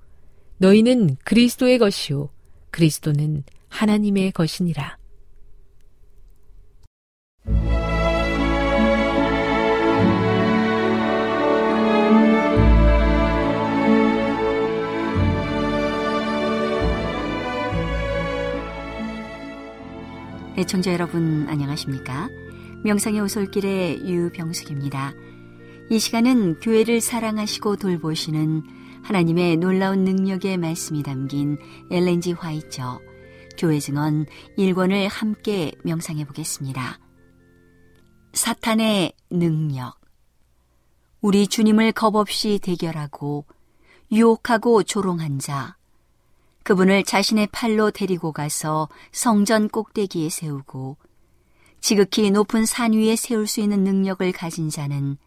너희는 0.58 1.18
그리스도의 1.24 1.78
것이요. 1.78 2.30
그리스도는 2.70 3.44
하나님의 3.70 4.32
것이니라. 4.32 5.01
애청자 20.58 20.92
여러분 20.92 21.48
안녕하십니까? 21.48 22.30
명상의 22.84 23.22
오솔길의 23.22 24.06
유병숙입니다. 24.06 25.14
이 25.90 25.98
시간은 25.98 26.60
교회를 26.60 27.00
사랑하시고 27.00 27.78
돌보시는 27.78 28.62
하나님의 29.02 29.58
놀라운 29.58 30.04
능력의 30.04 30.58
말씀이 30.58 31.04
담긴 31.04 31.58
엘렌지 31.90 32.34
화이처 32.34 33.00
교회 33.58 33.80
증언 33.80 34.26
1권을 34.58 35.08
함께 35.10 35.72
명상해 35.86 36.26
보겠습니다. 36.26 37.00
사탄의 38.34 39.14
능력 39.30 40.02
우리 41.22 41.48
주님을 41.48 41.94
겁없이 41.94 42.60
대결하고 42.62 43.46
유혹하고 44.12 44.84
조롱한 44.84 45.40
자 45.40 45.78
그분을 46.64 47.04
자신의 47.04 47.48
팔로 47.52 47.92
데리고 47.92 48.32
가서 48.32 48.90
성전 49.12 49.68
꼭대기에 49.70 50.30
세우고 50.30 50.98
지극히 51.80 52.30
높은 52.30 52.66
산 52.66 52.94
위에 52.94 53.16
세울 53.16 53.48
수 53.48 53.60
있는 53.60 53.84
능력을 53.84 54.32
가진 54.32 54.70
자는 54.70 55.18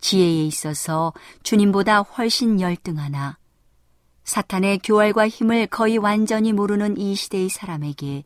지혜에 0.00 0.44
있어서 0.46 1.12
주님보다 1.42 2.00
훨씬 2.00 2.60
열등하나 2.60 3.38
사탄의 4.24 4.80
교활과 4.82 5.28
힘을 5.28 5.66
거의 5.68 5.98
완전히 5.98 6.52
모르는 6.52 6.96
이 6.98 7.14
시대의 7.14 7.48
사람에게 7.48 8.24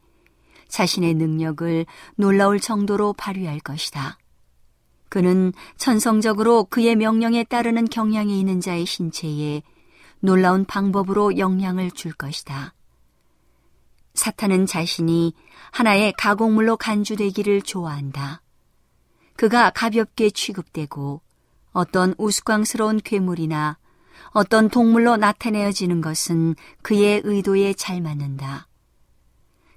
자신의 0.68 1.14
능력을 1.14 1.86
놀라울 2.16 2.60
정도로 2.60 3.14
발휘할 3.14 3.60
것이다. 3.60 4.18
그는 5.08 5.52
천성적으로 5.76 6.64
그의 6.64 6.94
명령에 6.96 7.44
따르는 7.44 7.86
경향이 7.86 8.38
있는 8.38 8.60
자의 8.60 8.84
신체에 8.86 9.62
놀라운 10.20 10.64
방법으로 10.64 11.38
영향을 11.38 11.90
줄 11.90 12.12
것이다. 12.12 12.74
사탄은 14.14 14.66
자신이 14.66 15.34
하나의 15.70 16.12
가공물로 16.16 16.76
간주되기를 16.76 17.62
좋아한다. 17.62 18.42
그가 19.36 19.70
가볍게 19.70 20.30
취급되고 20.30 21.20
어떤 21.72 22.14
우스꽝스러운 22.18 22.98
괴물이나 22.98 23.78
어떤 24.30 24.68
동물로 24.68 25.16
나타내어지는 25.16 26.00
것은 26.00 26.56
그의 26.82 27.22
의도에 27.24 27.74
잘 27.74 28.00
맞는다. 28.00 28.66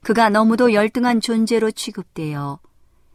그가 0.01 0.29
너무도 0.29 0.73
열등한 0.73 1.21
존재로 1.21 1.69
취급되어 1.71 2.59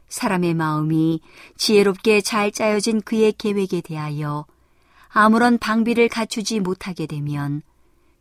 사람의 0.09 0.55
마음이 0.55 1.21
지혜롭게 1.57 2.21
잘 2.21 2.53
짜여진 2.53 3.01
그의 3.01 3.33
계획에 3.33 3.81
대하여 3.81 4.47
아무런 5.19 5.57
방비를 5.57 6.11
갖추지 6.11 6.61
못하게 6.61 7.07
되면 7.07 7.63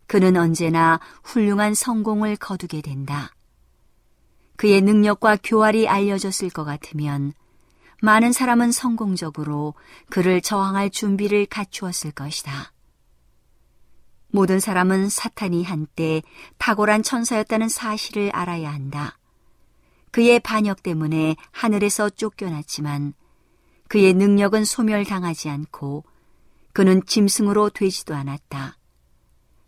그는 0.07 0.37
언제나 0.37 1.01
훌륭한 1.25 1.73
성공을 1.73 2.37
거두게 2.37 2.79
된다. 2.79 3.31
그의 4.55 4.79
능력과 4.79 5.39
교활이 5.43 5.89
알려졌을 5.89 6.49
것 6.49 6.63
같으면 6.63 7.33
많은 8.01 8.31
사람은 8.31 8.71
성공적으로 8.71 9.73
그를 10.09 10.39
저항할 10.39 10.89
준비를 10.89 11.47
갖추었을 11.47 12.11
것이다. 12.11 12.71
모든 14.29 14.61
사람은 14.61 15.09
사탄이 15.09 15.65
한때 15.65 16.21
탁월한 16.59 17.03
천사였다는 17.03 17.67
사실을 17.67 18.29
알아야 18.33 18.71
한다. 18.71 19.17
그의 20.11 20.39
반역 20.39 20.81
때문에 20.81 21.35
하늘에서 21.51 22.09
쫓겨났지만 22.09 23.13
그의 23.89 24.13
능력은 24.13 24.63
소멸당하지 24.63 25.49
않고 25.49 26.05
그는 26.75 27.01
짐승으로 27.05 27.69
되지도 27.69 28.13
않았다. 28.13 28.77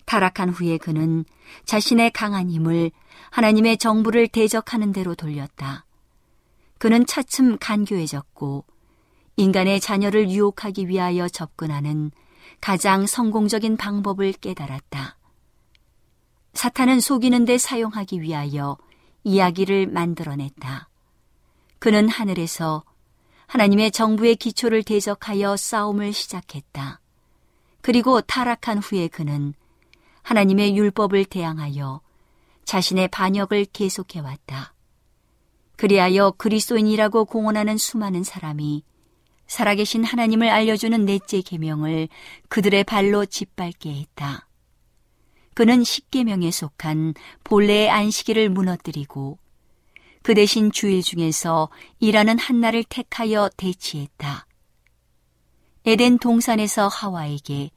타락한 0.03 0.49
후에 0.49 0.78
그는 0.78 1.24
자신의 1.64 2.12
강한 2.12 2.49
힘을 2.49 2.91
하나님의 3.32 3.78
정부를 3.78 4.28
대적하는 4.28 4.91
대로 4.91 5.16
돌렸다. 5.16 5.86
그는 6.78 7.05
차츰 7.05 7.58
간교해졌고 7.60 8.66
인간의 9.38 9.80
자녀를 9.80 10.30
유혹하기 10.30 10.89
위하여 10.89 11.30
접근하는 11.30 12.12
가장 12.60 13.05
성공적인 13.05 13.78
방법을 13.78 14.34
깨달았다. 14.34 15.18
사탄은 16.55 16.99
속이는 16.99 17.45
데 17.45 17.58
사용하기 17.58 18.22
위하여 18.22 18.78
이야기를 19.24 19.88
만들어냈다. 19.88 20.89
그는 21.80 22.10
하늘에서 22.10 22.84
하나님의 23.48 23.91
정부의 23.91 24.36
기초를 24.36 24.84
대적하여 24.84 25.56
싸움을 25.56 26.12
시작했다. 26.14 27.00
그리고 27.82 28.20
타락한 28.20 28.80
후에 28.80 29.08
그는 29.08 29.54
하나님의 30.24 30.76
율법을 30.76 31.26
대항하여 31.26 32.02
자신의 32.66 33.08
반역을 33.08 33.68
계속해왔다. 33.72 34.74
그리하여 35.78 36.32
그리스도인이라고 36.32 37.24
공언하는 37.26 37.78
수많은 37.78 38.24
사람이 38.24 38.84
살아계신 39.48 40.04
하나님을 40.04 40.50
알려주는 40.50 41.06
넷째 41.06 41.41
계명을 41.41 42.10
그들의 42.50 42.84
발로 42.84 43.26
짓밟게 43.26 43.93
했다. 43.93 44.50
그는 45.54 45.86
십계명에 45.86 46.52
속한 46.52 47.14
본래의 47.45 47.89
안식일을 47.89 48.50
무너뜨리고 48.50 49.39
그 50.28 50.34
대신 50.34 50.73
주일 50.73 51.01
중에서 51.01 51.69
일하는 52.01 52.38
한날을 52.38 52.84
택하여 52.84 53.49
대치했다. 53.55 54.45
에덴 55.86 56.17
동산에서 56.17 56.89
하와에게 56.89 57.71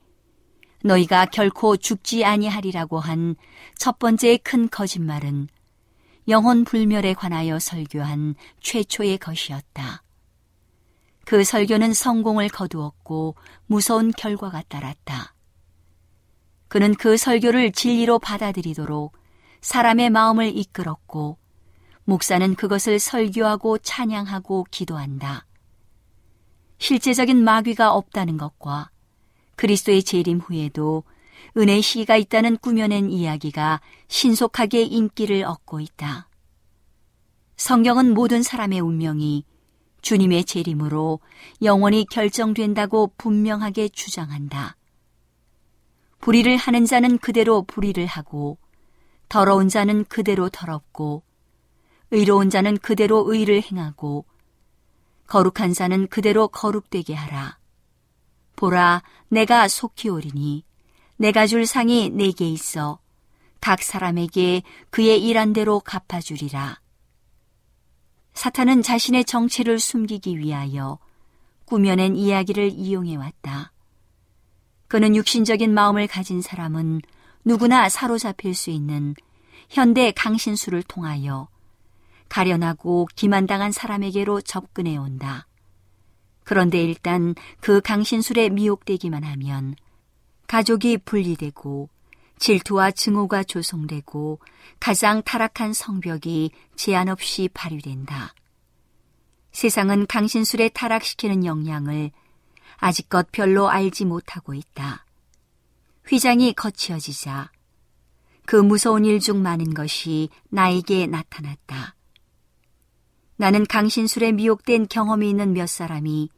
너희가 0.83 1.27
결코 1.27 1.77
죽지 1.77 2.25
아니하리라고 2.25 2.99
한 2.99 3.37
첫 3.79 4.01
번째 4.01 4.37
큰 4.39 4.69
거짓말은 4.69 5.47
영혼 6.27 6.65
불멸에 6.65 7.15
관하여 7.15 7.61
설교한 7.61 8.35
최초의 8.61 9.19
것이었다. 9.19 10.03
그 11.25 11.45
설교는 11.45 11.95
성공을 11.95 12.49
거두었고 12.49 13.37
무서운 13.67 14.11
결과가 14.11 14.65
따랐다. 14.67 15.37
그는 16.67 16.97
그 16.97 17.17
설교를 17.17 17.71
진리로 17.71 18.19
받아들이도록 18.19 19.17
사람의 19.61 20.11
마음을 20.11 20.59
이끌었고 20.59 21.40
목사는 22.11 22.57
그것을 22.57 22.99
설교하고 22.99 23.79
찬양하고 23.79 24.67
기도한다. 24.73 25.47
실제적인 26.79 27.45
마귀가 27.45 27.93
없다는 27.93 28.37
것과 28.37 28.91
그리스도의 29.55 30.03
재림 30.03 30.41
후에도 30.41 31.05
은혜 31.57 31.81
시가 31.81 32.17
있다는 32.17 32.57
꾸며낸 32.57 33.11
이야기가 33.11 33.81
신속하게 34.09 34.83
인기를 34.83 35.45
얻고 35.45 35.79
있다. 35.79 36.29
성경은 37.57 38.13
모든 38.13 38.43
사람의 38.43 38.81
운명이 38.81 39.45
주님의 40.03 40.47
재림으로 40.47 41.21
영원히 41.63 42.05
결정된다고 42.11 43.13
분명하게 43.19 43.91
주장한다. 43.91 44.77
불의를 46.19 46.57
하는 46.57 46.87
자는 46.87 47.19
그대로 47.19 47.63
불의를 47.63 48.07
하고 48.07 48.59
더러운 49.29 49.69
자는 49.69 50.05
그대로 50.07 50.49
더럽고 50.49 51.23
의로운 52.11 52.51
자는 52.51 52.77
그대로 52.79 53.25
의를 53.33 53.63
행하고 53.63 54.25
거룩한 55.27 55.73
자는 55.75 56.09
그대로 56.09 56.49
거룩되게 56.49 57.15
하라. 57.15 57.59
보라, 58.57 59.03
내가 59.29 59.69
속히 59.69 60.09
오리니 60.09 60.65
내가 61.17 61.47
줄 61.47 61.67
상이 61.67 62.11
내게 62.11 62.49
있어 62.49 62.99
각 63.61 63.83
사람에게 63.83 64.63
그의 64.91 65.23
일한 65.23 65.53
대로 65.53 65.81
갚아주리라. 65.81 66.81
사탄은 68.35 68.83
자신의 68.83 69.25
정체를 69.25 69.79
숨기기 69.79 70.39
위하여 70.39 70.99
꾸며낸 71.67 72.17
이야기를 72.17 72.71
이용해 72.73 73.17
왔다. 73.17 73.73
그는 74.89 75.15
육신적인 75.15 75.73
마음을 75.73 76.07
가진 76.07 76.43
사람은 76.43 77.03
누구나 77.45 77.89
사로잡힐 77.89 78.55
수 78.55 78.71
있는 78.71 79.15
현대 79.69 80.11
강신수를 80.11 80.83
통하여 80.83 81.49
가련하고 82.31 83.09
기만당한 83.15 83.73
사람에게로 83.73 84.41
접근해 84.41 84.97
온다. 84.97 85.47
그런데 86.45 86.83
일단 86.83 87.35
그 87.61 87.83
강신술에 87.83 88.49
미혹되기만 88.49 89.23
하면 89.25 89.75
가족이 90.47 90.99
분리되고 90.99 91.91
질투와 92.39 92.93
증오가 92.93 93.43
조성되고 93.43 94.41
가장 94.81 95.23
타락한 95.23 95.75
성벽이 95.75 96.53
제한 96.75 97.09
없이 97.11 97.51
발휘된다. 97.53 98.35
세상은 99.53 100.07
강신술에 100.07 100.71
타락시키는 100.71 101.45
영향을 101.45 102.11
아직껏 102.79 103.31
별로 103.31 103.69
알지 103.69 104.07
못하고 104.07 104.55
있다. 104.55 105.05
휘장이 106.09 106.55
거치어지자 106.55 107.51
그 108.47 108.57
무서운 108.57 109.05
일 109.05 109.21
중 109.21 109.43
많은 109.43 109.75
것이 109.75 110.31
나에게 110.49 111.07
나타났다. 111.07 111.95
나는 113.41 113.65
강신술에 113.65 114.33
미혹된 114.33 114.87
경험이 114.87 115.31
있는 115.31 115.55
몇 115.55 115.67
사람이 115.67 116.29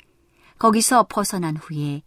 거기서 0.60 1.08
벗어난 1.08 1.56
후에 1.56 2.02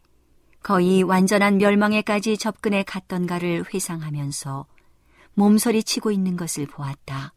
거의 0.64 1.04
완전한 1.04 1.58
멸망에까지 1.58 2.38
접근해 2.38 2.84
갔던가를 2.84 3.66
회상하면서 3.74 4.66
몸서리치고 5.34 6.12
있는 6.12 6.38
것을 6.38 6.66
보았다. 6.66 7.34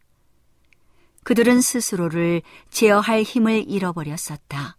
그들은 1.25 1.59
스스로를 1.59 2.43
제어할 2.69 3.23
힘을 3.23 3.65
잃어버렸었다. 3.67 4.77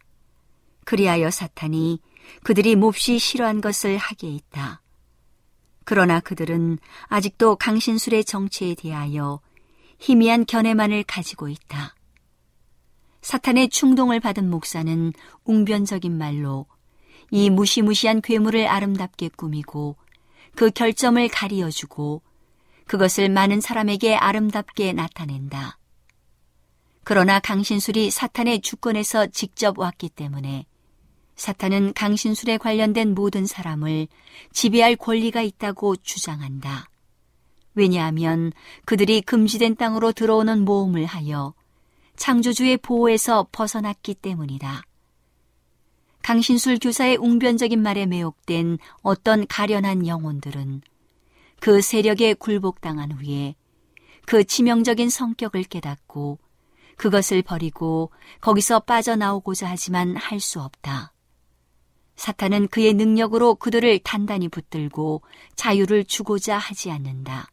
그리하여 0.87 1.31
사탄이 1.31 2.01
그들이 2.45 2.77
몹시 2.77 3.19
싫어한 3.19 3.61
것을 3.61 3.99
하게 3.99 4.33
했다. 4.33 4.81
그러나 5.85 6.19
그들은 6.19 6.79
아직도 7.09 7.57
강신술의 7.57 8.25
정체에 8.25 8.75
대하여 8.75 9.41
희미한 9.99 10.47
견해만을 10.47 11.03
가지고 11.03 11.51
있다. 11.51 11.95
사탄의 13.23 13.69
충동을 13.69 14.21
받은 14.21 14.49
목사는 14.49 15.13
웅변적인 15.45 16.17
말로 16.17 16.67
이 17.31 17.51
무시무시한 17.51 18.21
괴물을 18.21 18.67
아름답게 18.67 19.31
꾸미고 19.37 19.97
그 20.57 20.71
결점을 20.71 21.29
가리어주고 21.29 22.23
그것을 22.87 23.29
많은 23.29 23.61
사람에게 23.61 24.17
아름답게 24.17 24.93
나타낸다. 24.95 25.79
그러나 27.05 27.39
강신술이 27.39 28.11
사탄의 28.11 28.63
주권에서 28.63 29.29
직접 29.29 29.79
왔기 29.79 30.09
때문에 30.11 30.67
사탄은 31.37 31.95
강신술에 31.95 32.59
관련된 32.59 33.15
모든 33.15 33.47
사람을 33.47 34.09
지배할 34.53 34.97
권리가 34.97 35.41
있다고 35.41 35.97
주장한다. 35.97 36.91
왜냐하면 37.75 38.53
그들이 38.85 39.23
금지된 39.23 39.77
땅으로 39.77 40.13
들어오는 40.13 40.65
모험을 40.65 41.07
하여 41.07 41.55
창조주의 42.21 42.77
보호에서 42.77 43.49
벗어났기 43.51 44.13
때문이다. 44.17 44.83
강신술 46.21 46.79
교사의 46.79 47.17
웅변적인 47.17 47.81
말에 47.81 48.05
매혹된 48.05 48.77
어떤 49.01 49.47
가련한 49.47 50.07
영혼들은 50.07 50.83
그 51.61 51.81
세력에 51.81 52.35
굴복당한 52.35 53.13
후에 53.13 53.55
그 54.27 54.45
치명적인 54.45 55.09
성격을 55.09 55.65
깨닫고 55.65 56.39
그것을 56.99 57.41
버리고 57.41 58.11
거기서 58.43 58.81
빠져나오고자 58.81 59.71
하지만 59.71 60.15
할 60.15 60.41
수 60.41 60.61
없다. 60.61 61.15
사탄은 62.17 62.69
그의 62.69 62.93
능력으로 62.93 63.55
그들을 63.55 63.99
단단히 64.01 64.49
붙들고 64.49 65.23
자유를 65.57 66.05
주고자 66.05 66.59
하지 66.59 66.91
않는다. 66.91 67.49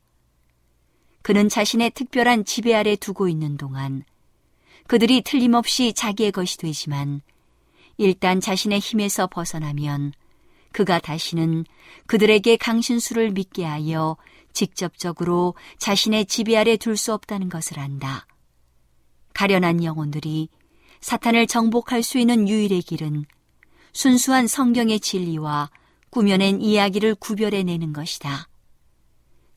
그는 1.21 1.47
자신의 1.47 1.91
특별한 1.91 2.43
지배 2.43 2.75
아래 2.75 2.97
두고 2.97 3.29
있는 3.29 3.55
동안 3.55 4.03
그들이 4.87 5.21
틀림없이 5.21 5.93
자기의 5.93 6.31
것이 6.31 6.57
되지만 6.57 7.21
일단 7.97 8.39
자신의 8.39 8.79
힘에서 8.79 9.27
벗어나면 9.27 10.13
그가 10.71 10.99
다시는 10.99 11.65
그들에게 12.05 12.57
강신수를 12.57 13.31
믿게 13.31 13.65
하여 13.65 14.17
직접적으로 14.53 15.55
자신의 15.77 16.25
지배 16.25 16.57
아래 16.57 16.77
둘 16.77 16.97
수 16.97 17.13
없다는 17.13 17.49
것을 17.49 17.79
안다. 17.79 18.25
가련한 19.33 19.83
영혼들이 19.83 20.49
사탄을 21.01 21.47
정복할 21.47 22.01
수 22.01 22.17
있는 22.17 22.47
유일의 22.49 22.81
길은 22.81 23.25
순수한 23.93 24.47
성경의 24.47 24.99
진리와 24.99 25.69
꾸며낸 26.09 26.61
이야기를 26.61 27.15
구별해내는 27.15 27.93
것이다. 27.93 28.47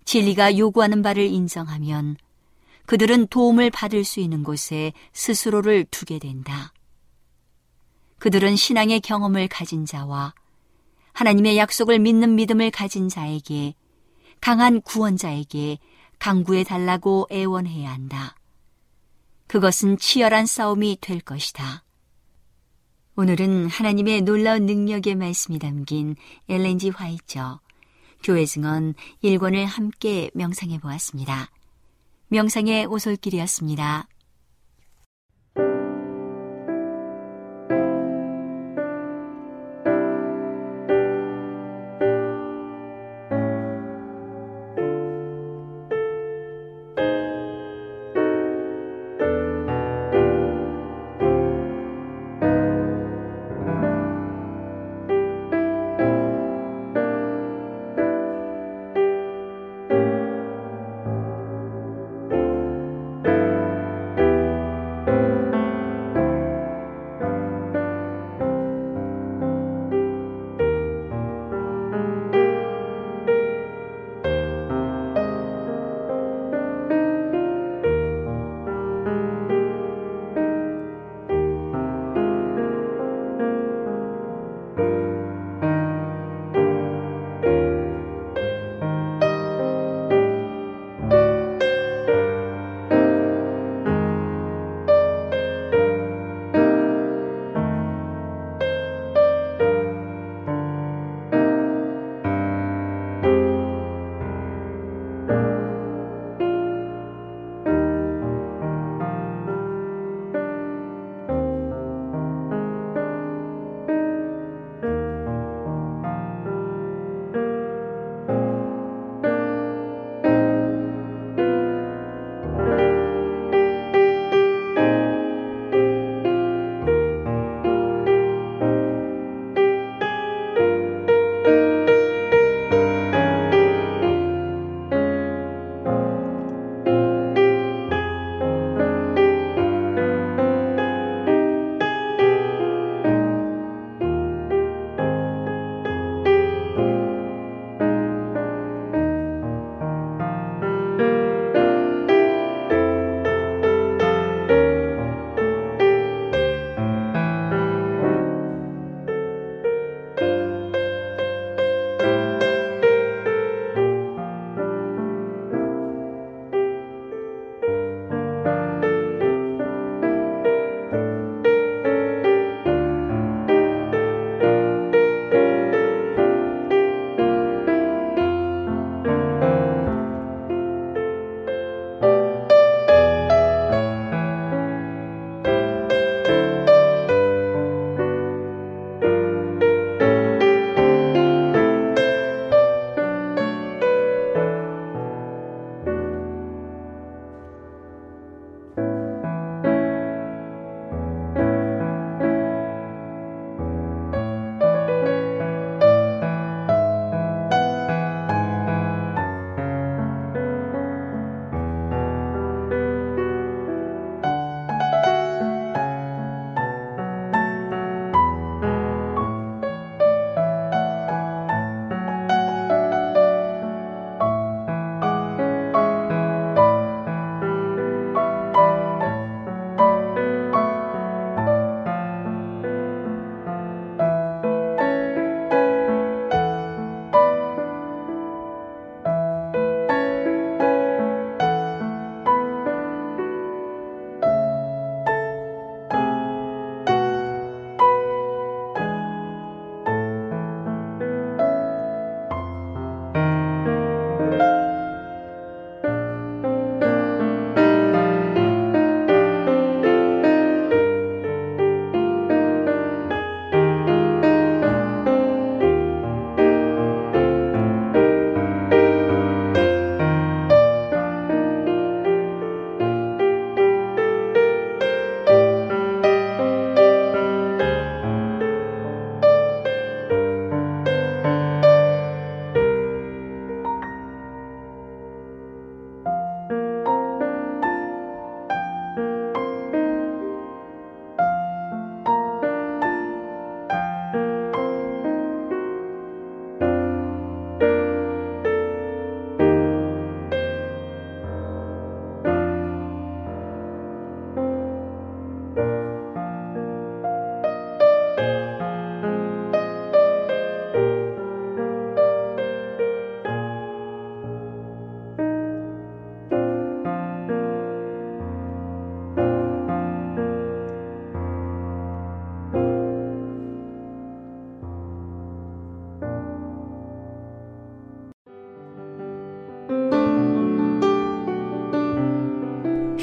진리가 0.04 0.58
요구하는 0.58 1.02
바를 1.02 1.24
인정하면 1.24 2.16
그들은 2.90 3.28
도움을 3.28 3.70
받을 3.70 4.02
수 4.02 4.18
있는 4.18 4.42
곳에 4.42 4.92
스스로를 5.12 5.84
두게 5.92 6.18
된다. 6.18 6.72
그들은 8.18 8.56
신앙의 8.56 8.98
경험을 8.98 9.46
가진 9.46 9.86
자와 9.86 10.34
하나님의 11.12 11.56
약속을 11.56 12.00
믿는 12.00 12.34
믿음을 12.34 12.72
가진 12.72 13.08
자에게 13.08 13.76
강한 14.40 14.80
구원자에게 14.80 15.78
강구해 16.18 16.64
달라고 16.64 17.28
애원해야 17.30 17.92
한다. 17.92 18.34
그것은 19.46 19.96
치열한 19.96 20.46
싸움이 20.46 20.98
될 21.00 21.20
것이다. 21.20 21.84
오늘은 23.14 23.68
하나님의 23.68 24.22
놀라운 24.22 24.66
능력의 24.66 25.14
말씀이 25.14 25.60
담긴 25.60 26.16
엘렌지 26.48 26.88
화이처 26.88 27.60
교회 28.24 28.44
증언 28.44 28.94
1권을 29.22 29.64
함께 29.64 30.32
명상해 30.34 30.80
보았습니다. 30.80 31.52
명상의 32.30 32.86
오솔길이었습니다. 32.86 34.06